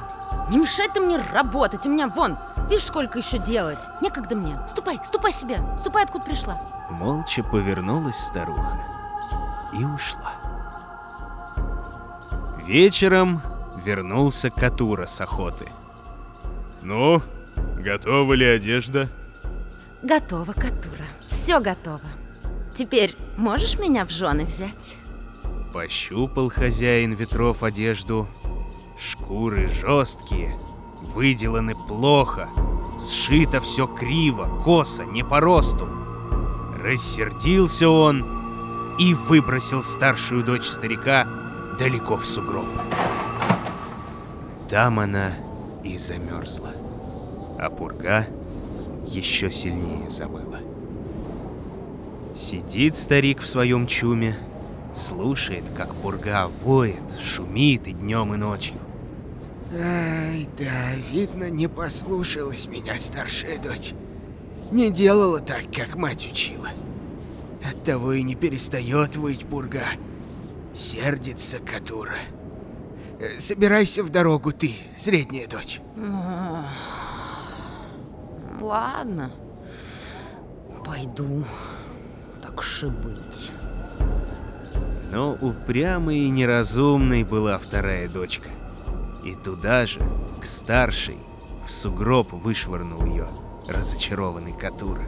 Не 0.50 0.58
мешай 0.58 0.90
ты 0.94 1.00
мне 1.00 1.18
работать, 1.18 1.86
у 1.86 1.90
меня 1.90 2.08
вон, 2.08 2.38
видишь, 2.70 2.86
сколько 2.86 3.18
еще 3.20 3.38
делать. 3.38 3.80
Некогда 4.02 4.36
мне. 4.36 4.60
Ступай, 4.68 5.00
ступай 5.04 5.32
себе, 5.32 5.60
ступай, 5.80 6.04
откуда 6.04 6.26
пришла. 6.26 6.62
Молча 6.90 7.42
повернулась 7.42 8.18
старуха 8.18 8.78
и 9.74 9.84
ушла. 9.86 10.34
Вечером 12.66 13.42
вернулся 13.84 14.50
Катура 14.50 15.06
с 15.06 15.20
охоты. 15.22 15.68
Ну, 16.82 17.22
готова 17.80 18.34
ли 18.34 18.46
одежда? 18.46 19.10
Готово, 20.04 20.54
Катура. 20.54 21.06
Все 21.30 21.60
готово. 21.60 22.02
Теперь 22.76 23.16
можешь 23.38 23.78
меня 23.78 24.06
в 24.06 24.10
жены 24.10 24.46
взять? 24.46 24.98
Пощупал 25.74 26.50
хозяин 26.50 27.14
ветров 27.14 27.64
одежду. 27.64 28.28
Шкуры 28.98 29.70
жесткие, 29.70 30.58
выделаны 31.02 31.76
плохо, 31.76 32.50
сшито 33.00 33.62
все 33.62 33.88
криво, 33.88 34.60
косо, 34.64 35.06
не 35.06 35.24
по 35.24 35.40
росту. 35.40 35.88
Рассердился 36.78 37.88
он 37.88 38.96
и 39.00 39.14
выбросил 39.14 39.82
старшую 39.82 40.44
дочь 40.44 40.66
старика 40.66 41.26
далеко 41.80 42.18
в 42.18 42.26
сугроб. 42.26 42.68
Там 44.70 45.00
она 45.00 45.36
и 45.84 45.98
замерзла, 45.98 46.72
а 47.58 47.70
пурга 47.70 48.28
еще 49.08 49.50
сильнее 49.50 50.10
завыла. 50.10 50.60
Сидит 52.36 52.96
старик 52.96 53.42
в 53.42 53.48
своем 53.48 53.88
чуме, 53.88 54.38
слушает, 54.94 55.64
как 55.76 55.94
пурга 55.96 56.48
воет, 56.64 57.02
шумит 57.20 57.88
и 57.88 57.94
днем, 57.94 58.34
и 58.34 58.38
ночью. 58.38 58.80
Ай, 59.74 60.50
да, 60.58 60.94
видно, 61.12 61.50
не 61.50 61.68
послушалась 61.68 62.68
меня 62.68 63.00
старшая 63.00 63.58
дочь. 63.58 63.94
Не 64.72 64.92
делала 64.92 65.40
так, 65.40 65.74
как 65.74 65.96
мать 65.96 66.30
учила. 66.30 66.70
Оттого 67.64 68.14
и 68.14 68.24
не 68.24 68.36
перестает 68.36 69.16
выть 69.16 69.46
пурга. 69.46 69.86
Сердится 70.74 71.60
Катура. 71.60 72.16
Э, 73.20 73.40
Собирайся 73.40 74.04
в 74.04 74.10
дорогу 74.10 74.52
ты, 74.52 74.74
средняя 74.98 75.48
дочь. 75.48 75.80
Ладно. 78.60 79.32
Пойду. 80.84 81.46
Так 82.42 82.60
уж 82.60 82.84
и 82.84 82.88
быть. 82.88 83.52
Но 85.12 85.38
упрямой 85.42 86.20
и 86.20 86.30
неразумной 86.30 87.24
была 87.24 87.58
вторая 87.58 88.08
дочка. 88.08 88.50
И 89.26 89.36
туда 89.36 89.86
же, 89.86 90.00
к 90.42 90.46
старшей, 90.46 91.18
в 91.68 91.72
сугроб 91.72 92.32
вышвырнул 92.32 93.06
ее, 93.06 93.28
разочарованный 93.68 94.54
Катура. 94.54 95.04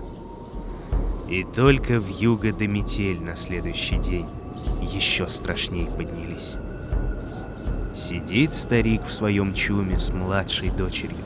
И 1.29 1.43
только 1.43 1.99
в 1.99 2.07
юго 2.09 2.51
до 2.51 2.67
метель 2.67 3.21
на 3.21 3.37
следующий 3.37 3.97
день 3.97 4.27
еще 4.81 5.29
страшней 5.29 5.87
поднялись. 5.87 6.57
Сидит 7.93 8.55
старик 8.55 9.05
в 9.05 9.13
своем 9.13 9.53
чуме 9.53 9.99
с 9.99 10.09
младшей 10.09 10.69
дочерью, 10.69 11.23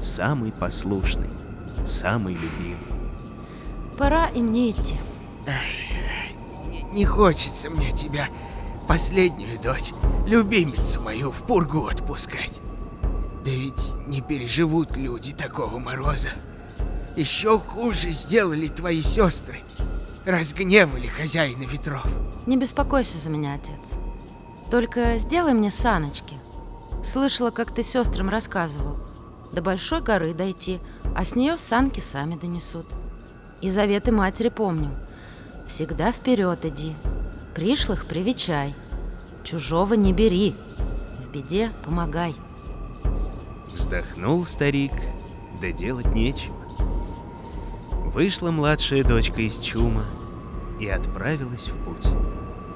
самый 0.00 0.52
послушный, 0.52 1.30
самый 1.84 2.34
любимый. 2.34 2.78
Пора 3.98 4.28
и 4.28 4.40
мне 4.40 4.70
идти. 4.70 4.96
Не, 5.46 5.93
не 6.94 7.04
хочется 7.04 7.68
мне 7.70 7.90
тебя 7.90 8.28
последнюю 8.86 9.60
дочь, 9.60 9.92
любимицу 10.26 11.00
мою, 11.00 11.32
в 11.32 11.44
пургу 11.44 11.86
отпускать. 11.86 12.60
Да 13.44 13.50
ведь 13.50 13.92
не 14.06 14.20
переживут 14.20 14.96
люди 14.96 15.32
такого 15.32 15.78
мороза. 15.78 16.30
Еще 17.16 17.58
хуже 17.58 18.10
сделали 18.10 18.68
твои 18.68 19.02
сестры. 19.02 19.60
Разгневали 20.24 21.06
хозяина 21.06 21.64
ветров. 21.64 22.06
Не 22.46 22.56
беспокойся 22.56 23.18
за 23.18 23.28
меня, 23.28 23.54
отец. 23.54 23.98
Только 24.70 25.18
сделай 25.18 25.52
мне 25.52 25.70
саночки. 25.70 26.36
Слышала, 27.02 27.50
как 27.50 27.74
ты 27.74 27.82
сестрам 27.82 28.30
рассказывал. 28.30 28.98
До 29.52 29.62
большой 29.62 30.00
горы 30.00 30.32
дойти, 30.32 30.80
а 31.14 31.24
с 31.24 31.36
нее 31.36 31.56
санки 31.56 32.00
сами 32.00 32.36
донесут. 32.36 32.86
И 33.60 33.68
заветы 33.68 34.10
матери 34.10 34.48
помню. 34.48 35.03
Всегда 35.66 36.12
вперед 36.12 36.64
иди. 36.64 36.94
Пришлых 37.54 38.06
привечай. 38.06 38.74
Чужого 39.42 39.94
не 39.94 40.12
бери. 40.12 40.54
В 41.22 41.30
беде 41.30 41.70
помогай. 41.84 42.34
Вздохнул 43.72 44.44
старик, 44.44 44.92
да 45.60 45.72
делать 45.72 46.14
нечего. 46.14 46.54
Вышла 48.14 48.50
младшая 48.50 49.02
дочка 49.02 49.40
из 49.40 49.58
чума 49.58 50.04
и 50.78 50.88
отправилась 50.88 51.68
в 51.68 51.84
путь 51.84 52.06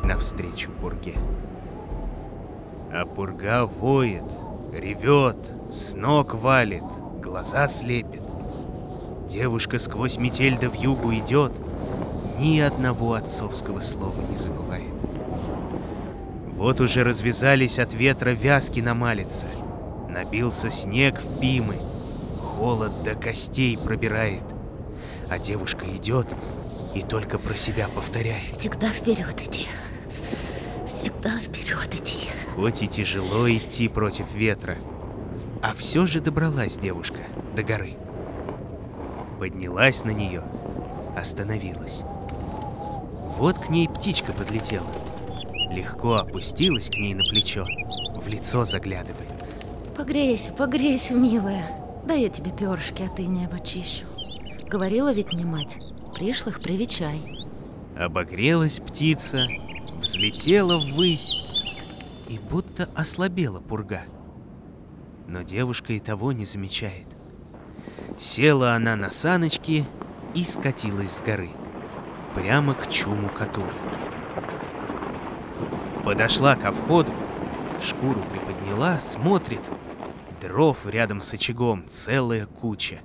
навстречу 0.02 0.70
пурге. 0.80 1.16
А 2.90 3.04
пурга 3.04 3.66
воет, 3.66 4.24
ревет, 4.72 5.36
с 5.70 5.94
ног 5.94 6.34
валит, 6.34 6.82
глаза 7.22 7.68
слепит. 7.68 8.22
Девушка 9.28 9.78
сквозь 9.78 10.16
метель 10.16 10.58
да 10.58 10.70
в 10.70 10.74
югу 10.74 11.12
идет, 11.14 11.52
ни 12.38 12.60
одного 12.60 13.14
отцовского 13.14 13.80
слова 13.80 14.20
не 14.30 14.36
забывает. 14.36 14.92
Вот 16.56 16.80
уже 16.80 17.04
развязались 17.04 17.78
от 17.78 17.94
ветра 17.94 18.30
вязки 18.30 18.80
на 18.80 18.94
малице— 18.94 19.46
Набился 20.08 20.70
снег 20.70 21.20
в 21.20 21.38
пимы, 21.38 21.76
холод 22.40 23.02
до 23.02 23.14
костей 23.14 23.76
пробирает. 23.76 24.42
А 25.28 25.38
девушка 25.38 25.84
идет 25.94 26.26
и 26.94 27.02
только 27.02 27.38
про 27.38 27.54
себя 27.56 27.88
повторяет. 27.94 28.44
Всегда 28.44 28.88
вперед 28.88 29.40
иди. 29.46 29.66
Всегда 30.86 31.38
вперед 31.38 31.94
иди. 31.94 32.30
Хоть 32.56 32.82
и 32.82 32.88
тяжело 32.88 33.48
идти 33.48 33.88
против 33.88 34.32
ветра, 34.34 34.78
а 35.62 35.74
все 35.74 36.06
же 36.06 36.20
добралась 36.20 36.78
девушка 36.78 37.20
до 37.54 37.62
горы. 37.62 37.96
Поднялась 39.38 40.04
на 40.04 40.10
нее, 40.10 40.42
остановилась. 41.16 42.02
Вот 43.38 43.56
к 43.56 43.68
ней 43.68 43.88
птичка 43.88 44.32
подлетела. 44.32 44.86
Легко 45.70 46.14
опустилась 46.14 46.90
к 46.90 46.94
ней 46.94 47.14
на 47.14 47.22
плечо, 47.22 47.64
в 48.20 48.26
лицо 48.26 48.64
заглядывает. 48.64 49.32
Погрейся, 49.96 50.52
погрейся, 50.52 51.14
милая. 51.14 51.70
Да 52.04 52.14
я 52.14 52.30
тебе 52.30 52.50
перышки 52.50 53.02
от 53.02 53.18
не 53.20 53.46
очищу. 53.46 54.06
Говорила 54.68 55.12
ведь 55.12 55.32
мне 55.32 55.44
мать, 55.44 55.78
пришлых 56.14 56.60
привечай. 56.60 57.20
Обогрелась 57.96 58.80
птица, 58.80 59.46
взлетела 59.94 60.78
ввысь, 60.78 61.32
и 62.28 62.38
будто 62.38 62.88
ослабела 62.96 63.60
пурга. 63.60 64.02
Но 65.28 65.42
девушка 65.42 65.92
и 65.92 66.00
того 66.00 66.32
не 66.32 66.44
замечает. 66.44 67.06
Села 68.18 68.74
она 68.74 68.96
на 68.96 69.10
саночки 69.10 69.86
и 70.34 70.44
скатилась 70.44 71.12
с 71.12 71.22
горы, 71.22 71.50
прямо 72.38 72.74
к 72.74 72.88
чуму 72.88 73.28
Катуры. 73.28 73.72
Подошла 76.04 76.54
ко 76.54 76.72
входу, 76.72 77.12
шкуру 77.82 78.20
приподняла, 78.30 79.00
смотрит— 79.00 79.62
Дров 80.40 80.86
рядом 80.86 81.20
с 81.20 81.34
очагом 81.34 81.84
целая 81.90 82.46
куча. 82.46 83.00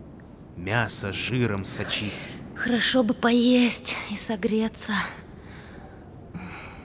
Мясо 0.55 1.11
жиром 1.11 1.65
сочится. 1.65 2.29
Хорошо 2.55 3.03
бы 3.03 3.13
поесть 3.15 3.95
и 4.11 4.15
согреться. 4.15 4.93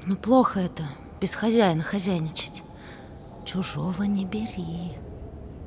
Но 0.06 0.16
плохо 0.16 0.60
это, 0.60 0.84
без 1.20 1.34
хозяина 1.34 1.82
хозяйничать. 1.82 2.62
Чужого 3.44 4.04
не 4.04 4.24
бери. 4.24 4.92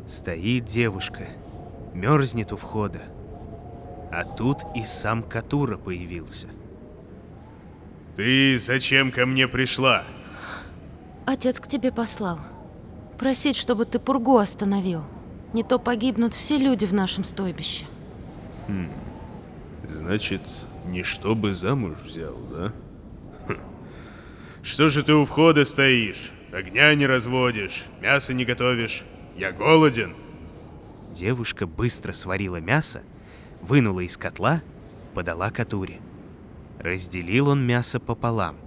Стоит 0.07 0.65
девушка, 0.65 1.27
мерзнет 1.93 2.51
у 2.51 2.57
входа. 2.57 3.01
А 4.11 4.23
тут 4.23 4.59
и 4.75 4.83
сам 4.83 5.21
Катура 5.21 5.77
появился. 5.77 6.47
Ты 8.15 8.59
зачем 8.59 9.11
ко 9.11 9.25
мне 9.25 9.47
пришла? 9.47 10.03
Отец 11.25 11.59
к 11.59 11.67
тебе 11.67 11.91
послал 11.91 12.39
просить, 13.21 13.55
чтобы 13.55 13.85
ты 13.85 13.99
пургу 13.99 14.37
остановил. 14.37 15.03
Не 15.53 15.61
то 15.61 15.77
погибнут 15.77 16.33
все 16.33 16.57
люди 16.57 16.85
в 16.85 16.93
нашем 16.93 17.23
стойбище. 17.23 17.85
Хм. 18.67 18.89
Значит, 19.87 20.41
не 20.87 21.03
чтобы 21.03 21.53
замуж 21.53 21.97
взял, 22.03 22.35
да? 22.51 22.73
Хм. 23.47 23.59
Что 24.63 24.89
же 24.89 25.03
ты 25.03 25.13
у 25.13 25.25
входа 25.25 25.65
стоишь? 25.65 26.31
Огня 26.51 26.95
не 26.95 27.05
разводишь, 27.05 27.83
мясо 28.01 28.33
не 28.33 28.43
готовишь. 28.43 29.03
Я 29.37 29.51
голоден. 29.51 30.15
Девушка 31.13 31.67
быстро 31.67 32.13
сварила 32.13 32.57
мясо, 32.57 33.03
вынула 33.61 33.99
из 33.99 34.17
котла, 34.17 34.63
подала 35.13 35.51
Катуре. 35.51 35.99
Разделил 36.83 37.49
он 37.49 37.63
мясо 37.63 37.99
пополам. 37.99 38.57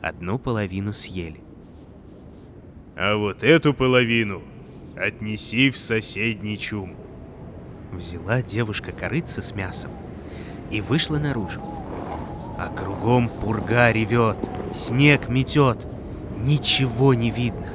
Одну 0.00 0.38
половину 0.38 0.94
съели. 0.94 1.42
А 2.96 3.14
вот 3.16 3.42
эту 3.42 3.74
половину 3.74 4.42
отнеси 4.96 5.70
в 5.70 5.76
соседний 5.76 6.56
чум. 6.56 6.96
Взяла 7.92 8.40
девушка 8.40 8.92
корыца 8.92 9.42
с 9.42 9.54
мясом 9.54 9.90
и 10.70 10.80
вышла 10.80 11.18
наружу. 11.18 11.60
А 12.58 12.72
кругом 12.74 13.28
пурга 13.28 13.92
ревет, 13.92 14.38
снег 14.72 15.28
метет, 15.28 15.86
ничего 16.38 17.12
не 17.12 17.30
видно. 17.30 17.66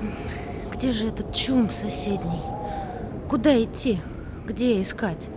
Где 0.74 0.92
же 0.92 1.06
этот 1.06 1.36
чум 1.36 1.70
соседний? 1.70 2.42
Куда 3.30 3.64
идти? 3.64 4.00
Где 4.44 4.82
искать? 4.82 5.30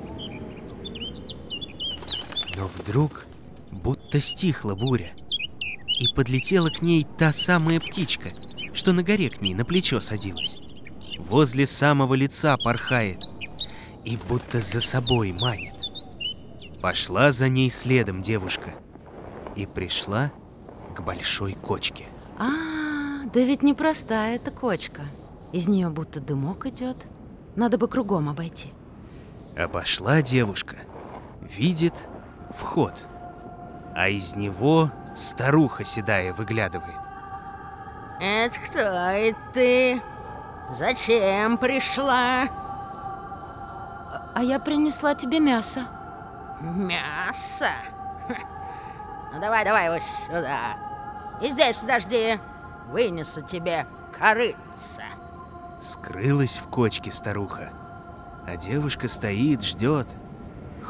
Но 2.56 2.70
вдруг 2.78 3.26
будто 3.70 4.20
стихла 4.20 4.74
буря, 4.74 5.10
и 5.98 6.08
подлетела 6.14 6.70
к 6.70 6.82
ней 6.82 7.06
та 7.18 7.32
самая 7.32 7.80
птичка— 7.80 8.30
что 8.72 8.92
на 8.92 9.02
горе 9.02 9.28
к 9.28 9.40
ней 9.40 9.54
на 9.54 9.64
плечо 9.64 10.00
садилась. 10.00 10.82
Возле 11.18 11.66
самого 11.66 12.14
лица 12.14 12.56
порхает 12.56 13.18
и 14.04 14.16
будто 14.16 14.60
за 14.60 14.80
собой 14.80 15.32
манит. 15.32 15.74
Пошла 16.80 17.30
за 17.30 17.48
ней 17.48 17.70
следом 17.70 18.22
девушка 18.22 18.74
и 19.54 19.66
пришла 19.66 20.32
к 20.94 21.02
большой 21.02 21.54
кочке. 21.54 22.06
А, 22.38 23.26
да 23.32 23.40
ведь 23.40 23.62
непростая 23.62 24.36
эта 24.36 24.50
кочка. 24.50 25.02
Из 25.52 25.68
нее 25.68 25.90
будто 25.90 26.20
дымок 26.20 26.66
идет. 26.66 26.96
Надо 27.56 27.76
бы 27.76 27.88
кругом 27.88 28.28
обойти. 28.28 28.68
Обошла 29.56 30.22
девушка, 30.22 30.76
видит 31.42 31.94
вход, 32.56 32.94
а 33.94 34.08
из 34.08 34.36
него 34.36 34.90
старуха 35.14 35.84
седая 35.84 36.32
выглядывает. 36.32 36.96
Это 38.20 38.60
кто 38.60 38.78
это 38.78 39.38
ты? 39.52 40.02
Зачем 40.72 41.58
пришла? 41.58 42.48
А 44.34 44.42
я 44.42 44.58
принесла 44.58 45.14
тебе 45.14 45.40
мясо. 45.40 45.86
Мясо? 46.60 47.70
Ну 49.32 49.40
давай, 49.40 49.64
давай 49.64 49.90
вот 49.90 50.02
сюда. 50.02 50.76
И 51.40 51.48
здесь 51.48 51.76
подожди. 51.76 52.38
Вынесу 52.88 53.42
тебе 53.42 53.86
корыца. 54.18 55.02
Скрылась 55.78 56.58
в 56.58 56.68
кочке 56.68 57.10
старуха. 57.10 57.70
А 58.46 58.56
девушка 58.56 59.08
стоит, 59.08 59.62
ждет. 59.62 60.06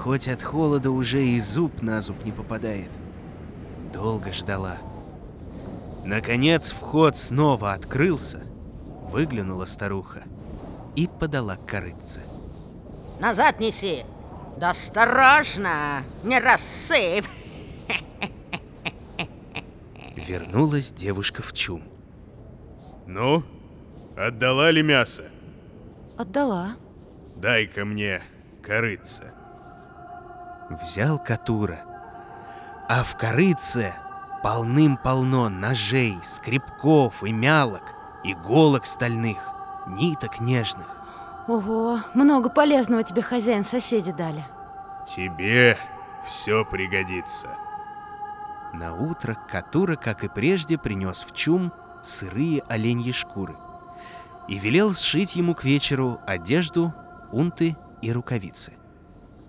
Хоть 0.03 0.29
от 0.29 0.43
холода 0.43 0.91
уже 0.91 1.23
и 1.23 1.39
зуб 1.41 1.83
на 1.83 2.01
зуб 2.01 2.25
не 2.25 2.33
попадает. 2.33 2.89
Долго 3.93 4.33
ждала. 4.33 4.79
Наконец 6.07 6.71
вход 6.71 7.19
снова 7.19 7.75
открылся, 7.75 8.43
выглянула 9.11 9.67
старуха 9.67 10.23
и 10.97 11.07
подала 11.07 11.57
корыце. 11.57 12.23
Назад 13.21 13.61
неси! 13.61 14.07
Да 14.57 14.71
осторожно, 14.71 16.03
не 16.25 16.41
рассыпь! 16.41 17.27
Вернулась 20.17 20.93
девушка 20.93 21.43
в 21.43 21.53
чум. 21.53 21.83
Ну, 23.07 23.45
отдала 24.17 24.71
ли 24.71 24.83
мясо? 24.83 25.25
Отдала. 26.17 26.77
Дай-ка 27.37 27.85
мне 27.85 28.23
корыце. 28.63 29.35
Взял 30.71 31.19
Катура, 31.19 31.81
а 32.89 33.03
в 33.03 33.17
корыце 33.17 33.95
Полным-полно 34.43 35.51
ножей, 35.51 36.19
скребков 36.23 37.23
и 37.23 37.31
мялок, 37.31 37.83
иголок 38.25 38.87
стальных, 38.87 39.39
ниток 39.87 40.41
нежных. 40.41 40.87
Ого, 41.47 42.01
много 42.15 42.49
полезного 42.49 43.03
тебе 43.03 43.21
хозяин 43.21 43.65
соседи 43.65 44.13
дали. 44.13 44.43
Тебе 45.07 45.79
все 46.27 46.65
пригодится. 46.65 47.49
На 48.73 48.95
утро 48.95 49.37
Катура, 49.51 49.97
как 49.97 50.25
и 50.25 50.29
прежде, 50.29 50.79
принес 50.79 51.23
в 51.23 51.35
чум 51.35 51.71
сырые 52.03 52.63
оленьи 52.69 53.13
шкуры 53.13 53.57
и 54.49 54.59
велел 54.59 54.95
сшить 54.95 55.37
ему 55.37 55.55
к 55.55 55.65
вечеру 55.65 56.19
одежду, 56.27 56.95
унты 57.31 57.77
и 58.01 58.11
рукавицы. 58.11 58.73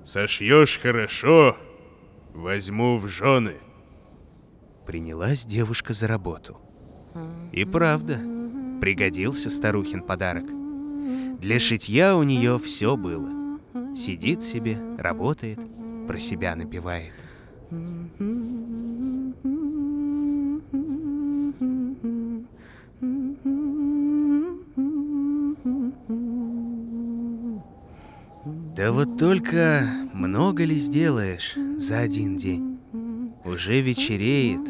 Сошьешь 0.04 0.80
хорошо, 0.80 1.58
возьму 2.34 2.98
в 2.98 3.08
жены. 3.08 3.56
Принялась 4.86 5.46
девушка 5.46 5.94
за 5.94 6.08
работу. 6.08 6.60
И 7.52 7.66
правда, 7.66 8.20
пригодился 8.82 9.50
старухин 9.50 10.02
подарок. 10.02 10.46
Для 11.40 11.60
шитья 11.60 12.16
у 12.16 12.24
нее 12.24 12.58
все 12.60 12.98
было. 12.98 13.60
Сидит 13.94 14.42
себе, 14.42 14.78
работает, 14.98 15.60
про 16.08 16.20
себя 16.20 16.56
напевает. 16.56 17.14
Да 28.82 28.92
вот 28.92 29.20
только 29.20 29.84
много 30.12 30.64
ли 30.64 30.80
сделаешь 30.80 31.54
за 31.78 32.00
один 32.00 32.36
день? 32.36 32.80
Уже 33.46 33.80
вечереет, 33.80 34.68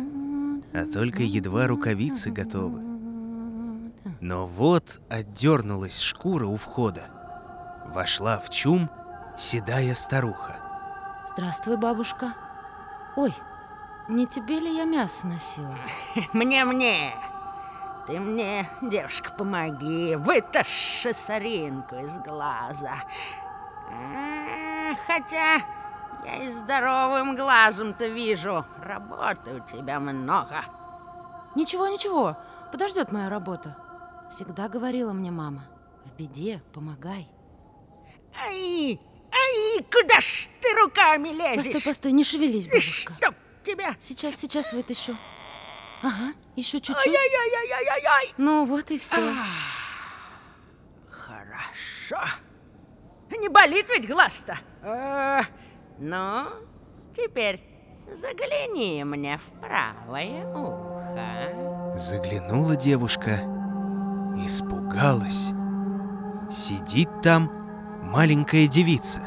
а 0.74 0.86
только 0.86 1.24
едва 1.24 1.67
рукавицы 1.67 2.30
готовы. 2.30 2.82
Но 4.19 4.47
вот 4.47 5.00
отдернулась 5.08 5.97
шкура 6.02 6.45
у 6.45 6.58
входа. 6.58 7.04
Вошла 7.95 8.38
в 8.38 8.50
чум 8.50 8.89
седая 9.38 9.95
старуха. 9.95 10.58
Здравствуй, 11.30 11.78
бабушка. 11.78 12.34
Ой, 13.15 13.34
не 14.10 14.28
тебе 14.28 14.60
ли 14.60 14.76
я 14.76 14.84
мясо 14.84 15.26
носила? 15.26 15.78
Мне-мне. 16.34 17.13
Ты 18.08 18.19
мне, 18.19 18.67
девушка, 18.82 19.32
помоги. 19.32 20.17
Вытащи 20.17 21.13
соринку 21.13 21.95
из 21.95 22.19
глаза. 22.19 23.04
Хотя 25.12 25.62
я 26.26 26.43
и 26.43 26.50
здоровым 26.50 27.36
глазом-то 27.36 28.08
вижу. 28.08 28.65
Работы 28.82 29.56
у 29.56 29.60
тебя 29.60 30.00
много. 30.00 30.63
Ничего, 31.54 31.89
ничего, 31.89 32.38
подождет 32.71 33.12
моя 33.12 33.30
работа. 33.30 33.76
Всегда 34.30 34.69
говорила 34.69 35.12
мне 35.12 35.30
мама, 35.30 35.67
в 36.06 36.13
беде 36.15 36.63
помогай. 36.74 37.28
Ай, 38.39 39.02
ай, 39.34 39.86
куда 39.91 40.21
ж 40.21 40.47
ты 40.62 40.74
руками 40.80 41.30
лезешь? 41.30 41.65
Постой, 41.65 41.82
постой, 41.82 42.12
не 42.13 42.24
шевелись, 42.24 42.67
бабушка. 42.67 43.13
Чтоб 43.17 43.36
тебя... 43.63 43.95
Сейчас, 44.00 44.36
сейчас 44.36 44.71
вытащу. 44.71 45.17
Ага, 46.04 46.34
еще 46.56 46.80
чуть-чуть. 46.80 47.06
Ай-яй-яй-яй-яй-яй. 47.06 48.34
Ну 48.38 48.65
вот 48.65 48.89
и 48.91 48.97
все. 48.97 49.36
Хорошо. 51.10 52.32
Не 53.39 53.50
болит 53.50 53.88
ведь 53.89 54.08
глаз-то? 54.08 54.58
Э, 54.84 55.41
ну, 55.98 56.46
теперь 57.15 57.60
загляни 58.08 59.04
мне 59.04 59.38
в 59.38 59.60
правое 59.60 60.46
ухо. 60.54 61.98
Заглянула 61.98 62.76
девушка, 62.76 63.39
испугалась. 64.46 65.52
Сидит 66.50 67.10
там 67.22 67.50
маленькая 68.04 68.67
девица. 68.67 69.20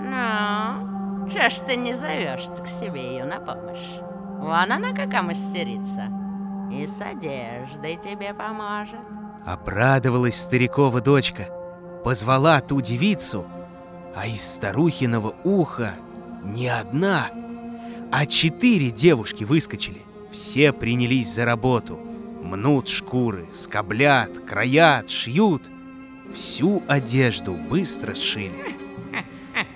Ну, 0.00 1.28
что 1.30 1.50
ж 1.50 1.54
ты 1.66 1.76
не 1.76 1.94
зовешь 1.94 2.46
к 2.60 2.66
себе 2.66 3.12
ее 3.14 3.24
на 3.24 3.40
помощь? 3.40 3.98
Вон 4.38 4.72
она 4.72 4.92
какая 4.92 5.22
мастерица. 5.22 6.08
И 6.70 6.86
с 6.86 7.00
одеждой 7.00 7.96
тебе 7.96 8.34
поможет. 8.34 9.00
Обрадовалась 9.46 10.40
старикова 10.40 11.00
дочка, 11.00 11.48
позвала 12.04 12.60
ту 12.60 12.80
девицу, 12.80 13.46
а 14.14 14.26
из 14.26 14.42
старухиного 14.42 15.34
уха 15.44 15.94
не 16.44 16.68
одна, 16.68 17.30
а 18.10 18.26
четыре 18.26 18.90
девушки 18.90 19.44
выскочили. 19.44 20.02
Все 20.30 20.72
принялись 20.72 21.32
за 21.32 21.44
работу. 21.44 21.98
Мнут 22.42 22.88
шкуры, 22.88 23.46
скоблят, 23.52 24.30
краят, 24.46 25.10
шьют. 25.10 25.62
Всю 26.34 26.82
одежду 26.88 27.54
быстро 27.54 28.14
сшили. 28.14 28.76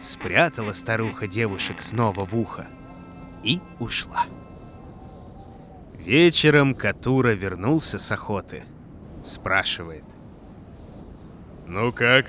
Спрятала 0.01 0.73
старуха 0.73 1.27
девушек 1.27 1.83
снова 1.83 2.25
в 2.25 2.37
ухо 2.37 2.67
и 3.43 3.61
ушла. 3.79 4.27
Вечером 5.95 6.75
Катура 6.75 7.31
вернулся 7.31 7.99
с 7.99 8.11
охоты. 8.13 8.65
Спрашивает. 9.25 10.05
Ну 11.67 11.93
как? 11.93 12.27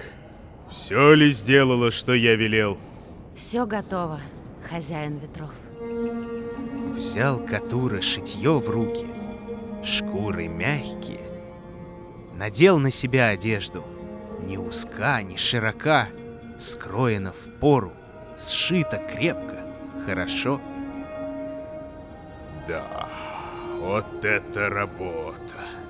Все 0.70 1.14
ли 1.14 1.32
сделала, 1.32 1.92
что 1.92 2.14
я 2.14 2.36
велел? 2.36 2.78
Все 3.36 3.66
готово, 3.66 4.20
хозяин 4.70 5.18
ветров. 5.18 5.52
Взял 6.96 7.40
Катура 7.40 8.02
шитье 8.02 8.60
в 8.60 8.70
руки. 8.70 9.08
Шкуры 9.84 10.48
мягкие. 10.48 11.20
Надел 12.34 12.80
на 12.80 12.92
себя 12.92 13.30
одежду. 13.30 13.84
Ни 14.42 14.58
узка, 14.58 15.22
ни 15.22 15.36
широка. 15.36 16.08
Скроена 16.58 17.32
в 17.34 17.60
пору. 17.60 17.92
Сшита 18.38 18.98
крепко. 18.98 19.66
Хорошо. 20.06 20.62
Да, 22.68 23.10
вот 23.80 24.24
это 24.24 24.70
работа. 24.70 25.83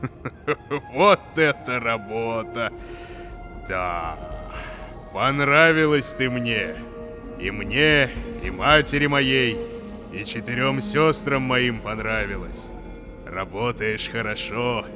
Вот 0.92 1.20
это 1.36 1.80
работа. 1.80 2.72
Да, 3.68 4.16
понравилась 5.12 6.14
ты 6.14 6.30
мне. 6.30 6.76
И 7.38 7.50
мне, 7.50 8.10
и 8.42 8.50
матери 8.50 9.06
моей, 9.06 9.58
и 10.12 10.24
четырем 10.24 10.80
сестрам 10.80 11.42
моим 11.42 11.80
понравилось. 11.80 12.72
Работаешь 13.24 14.08
хорошо, 14.08 14.86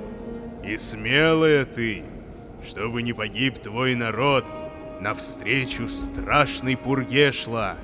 и 0.65 0.77
смелая 0.77 1.65
ты, 1.65 2.03
чтобы 2.67 3.03
не 3.03 3.13
погиб 3.13 3.59
твой 3.59 3.95
народ, 3.95 4.45
навстречу 5.01 5.87
страшной 5.87 6.77
пурге 6.77 7.31
шла. 7.31 7.77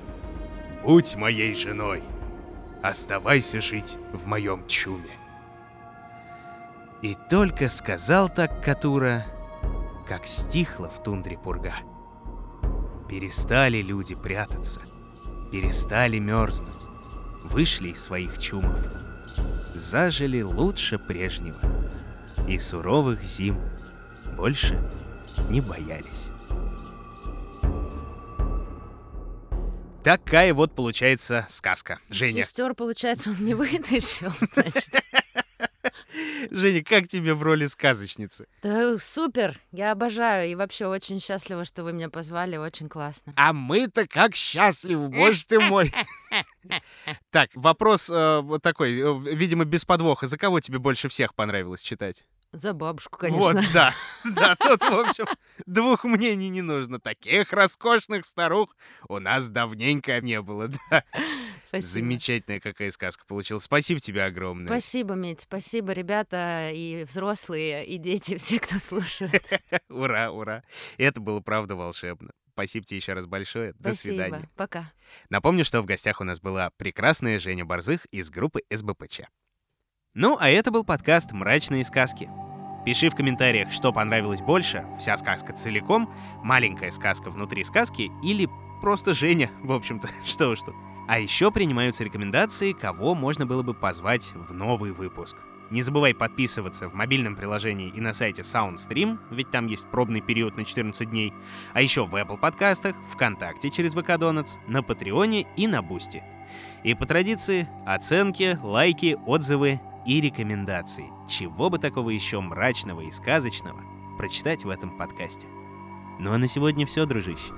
Будь 0.83 1.17
моей 1.17 1.55
женой, 1.55 2.03
оставайся 2.83 3.61
жить 3.61 3.97
в 4.13 4.27
моем 4.27 4.67
чуме. 4.67 5.18
И 7.01 7.17
только 7.31 7.69
сказал 7.69 8.29
так 8.29 8.65
Катура, 8.65 9.25
как 10.09 10.27
стихла 10.27 10.89
в 10.89 11.01
тундре 11.03 11.39
пурга. 11.39 11.75
Перестали 13.09 13.83
люди 13.83 14.17
прятаться, 14.17 14.83
перестали 15.53 16.19
мерзнуть, 16.19 16.83
вышли 17.45 17.91
из 17.91 18.03
своих 18.03 18.39
чумов, 18.39 18.79
зажили 19.75 20.43
лучше 20.43 20.99
прежнего, 20.99 21.61
и 22.49 22.59
суровых 22.59 23.23
зим 23.23 23.61
больше 24.37 24.77
не 25.49 25.61
боялись. 25.61 26.33
Такая 30.03 30.53
вот 30.53 30.75
получается 30.75 31.47
сказка. 31.49 32.01
Женя, 32.09 32.43
Сестер, 32.43 32.75
получается, 32.75 33.31
он 33.31 33.45
не 33.45 33.55
вытащил, 33.55 34.33
значит. 34.55 35.05
Женя, 36.51 36.83
как 36.83 37.09
тебе 37.09 37.35
в 37.35 37.43
роли 37.43 37.67
сказочницы? 37.67 38.47
Да 38.63 38.97
супер, 38.99 39.59
я 39.73 39.93
обожаю 39.93 40.51
и 40.51 40.55
вообще 40.55 40.87
очень 40.87 41.21
счастлива, 41.21 41.65
что 41.65 41.85
вы 41.85 41.93
меня 41.93 42.09
позвали, 42.11 42.57
очень 42.57 42.89
классно. 42.89 43.33
А 43.37 43.53
мы-то 43.53 44.07
как 44.07 44.35
счастливы, 44.35 45.09
боже 45.09 45.45
ты 45.47 45.61
мой. 45.61 45.93
Так, 47.31 47.49
вопрос 47.55 48.11
э, 48.11 48.41
вот 48.43 48.63
такой, 48.63 48.99
э, 48.99 49.35
видимо, 49.35 49.65
без 49.65 49.87
подвоха. 49.87 50.27
За 50.27 50.37
кого 50.37 50.61
тебе 50.61 50.79
больше 50.79 51.09
всех 51.09 51.35
понравилось 51.35 51.81
читать? 51.81 52.25
За 52.53 52.73
бабушку, 52.73 53.19
Вот, 53.29 53.53
конечно. 53.53 53.73
да. 53.73 53.95
Да, 54.25 54.57
тут, 54.57 54.81
в 54.83 54.95
общем, 55.01 55.27
двух 55.67 56.05
мнений 56.05 56.49
не 56.49 56.63
нужно. 56.63 56.99
Таких 57.01 57.53
роскошных 57.53 58.27
старух 58.27 58.77
у 59.09 59.19
нас 59.19 59.49
давненько 59.49 60.21
не 60.21 60.41
было, 60.43 60.69
да. 60.91 61.05
Спасибо. 61.69 61.89
Замечательная 61.89 62.61
какая 62.61 62.91
сказка 62.91 63.25
получилась. 63.27 63.65
Спасибо 63.65 64.01
тебе 64.01 64.25
огромное. 64.25 64.67
Спасибо, 64.67 65.15
Медь, 65.15 65.43
спасибо, 65.43 65.93
ребята, 65.93 66.71
и 66.73 67.05
взрослые, 67.05 67.87
и 67.87 67.99
дети, 67.99 68.37
все, 68.39 68.59
кто 68.59 68.79
слушает. 68.79 69.43
Ура, 69.89 70.31
ура. 70.31 70.63
Это 70.97 71.21
было 71.21 71.41
правда 71.41 71.77
волшебно. 71.77 72.31
Спасибо 72.55 72.87
тебе 72.87 72.97
еще 72.97 73.13
раз 73.13 73.27
большое. 73.27 73.73
До 73.75 73.93
Спасибо. 73.93 74.15
свидания. 74.15 74.51
Пока. 74.57 74.93
Напомню, 75.31 75.65
что 75.65 75.81
в 75.81 75.87
гостях 75.87 76.21
у 76.21 76.25
нас 76.25 76.41
была 76.41 76.71
прекрасная 76.77 77.39
Женя 77.39 77.65
Борзых 77.65 78.07
из 78.07 78.31
группы 78.31 78.63
СБПЧ. 78.69 79.21
Ну, 80.15 80.37
а 80.41 80.49
это 80.49 80.73
был 80.73 80.85
подкаст 80.85 81.31
«Мрачные 81.31 81.85
сказки». 81.85 82.29
Пиши 82.85 83.11
в 83.11 83.15
комментариях, 83.15 83.71
что 83.71 83.93
понравилось 83.93 84.41
больше, 84.41 84.85
вся 84.99 85.17
сказка 85.19 85.53
целиком, 85.53 86.13
маленькая 86.43 86.91
сказка 86.91 87.31
внутри 87.31 87.63
сказки 87.63 88.11
или 88.25 88.49
просто 88.81 89.15
Женя, 89.15 89.51
в 89.63 89.73
общем-то, 89.73 90.09
что 90.25 90.49
уж 90.49 90.63
тут. 90.63 90.75
А 91.09 91.19
еще 91.19 91.51
принимаются 91.51 92.05
рекомендации, 92.05 92.73
кого 92.73 93.15
можно 93.15 93.47
было 93.47 93.63
бы 93.63 93.73
позвать 93.73 94.33
в 94.35 94.53
новый 94.53 94.93
выпуск. 94.93 95.39
Не 95.71 95.81
забывай 95.81 96.15
подписываться 96.15 96.87
в 96.89 96.95
мобильном 96.95 97.35
приложении 97.35 97.89
и 97.89 98.01
на 98.01 98.13
сайте 98.13 98.43
SoundStream, 98.43 99.19
ведь 99.31 99.51
там 99.51 99.67
есть 99.67 99.87
пробный 99.87 100.21
период 100.21 100.59
на 100.59 100.67
14 100.67 101.09
дней, 101.09 101.33
а 101.73 101.81
еще 101.81 102.05
в 102.05 102.15
Apple 102.15 102.37
подкастах, 102.37 102.95
ВКонтакте 103.11 103.71
через 103.71 103.93
VK 103.93 104.11
Donuts, 104.11 104.59
на 104.67 104.83
Патреоне 104.83 105.47
и 105.57 105.67
на 105.67 105.81
Бусти. 105.81 106.23
И 106.85 106.93
по 106.93 107.07
традиции 107.07 107.67
оценки, 107.87 108.59
лайки, 108.63 109.17
отзывы 109.27 109.81
и 110.05 110.21
рекомендации. 110.21 111.07
Чего 111.27 111.71
бы 111.71 111.79
такого 111.79 112.11
еще 112.11 112.41
мрачного 112.41 113.01
и 113.01 113.13
сказочного 113.13 113.81
прочитать 114.19 114.65
в 114.65 114.69
этом 114.69 114.91
подкасте. 114.91 115.49
Ну 116.19 116.33
а 116.33 116.39
на 116.39 116.49
сегодня 116.49 116.85
все, 116.85 117.07
дружище. 117.07 117.53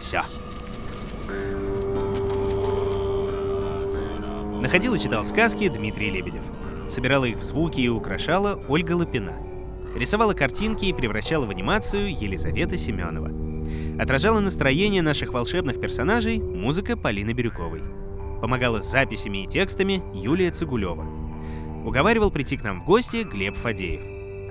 Все. 0.00 0.22
Находил 4.60 4.94
и 4.94 4.98
читал 4.98 5.24
сказки 5.24 5.68
Дмитрий 5.68 6.10
Лебедев. 6.10 6.42
Собирала 6.88 7.26
их 7.26 7.38
в 7.38 7.42
звуки 7.42 7.80
и 7.80 7.88
украшала 7.88 8.58
Ольга 8.68 8.92
Лапина. 8.92 9.34
Рисовала 9.94 10.32
картинки 10.32 10.86
и 10.86 10.92
превращала 10.92 11.46
в 11.46 11.50
анимацию 11.50 12.10
Елизавета 12.10 12.76
Семенова. 12.76 13.30
Отражала 14.00 14.40
настроение 14.40 15.02
наших 15.02 15.32
волшебных 15.32 15.80
персонажей 15.80 16.38
музыка 16.38 16.96
Полины 16.96 17.32
Бирюковой. 17.32 17.82
Помогала 18.40 18.80
с 18.80 18.90
записями 18.90 19.44
и 19.44 19.46
текстами 19.46 20.02
Юлия 20.14 20.50
Цигулева. 20.50 21.06
Уговаривал 21.84 22.30
прийти 22.30 22.56
к 22.56 22.64
нам 22.64 22.80
в 22.80 22.84
гости 22.84 23.24
Глеб 23.24 23.56
Фадеев. 23.56 24.00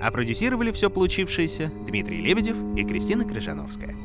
А 0.02 0.10
продюсировали 0.10 0.70
все 0.70 0.88
получившееся 0.88 1.72
Дмитрий 1.86 2.20
Лебедев 2.20 2.56
и 2.76 2.84
Кристина 2.84 3.24
Крыжановская. 3.24 3.96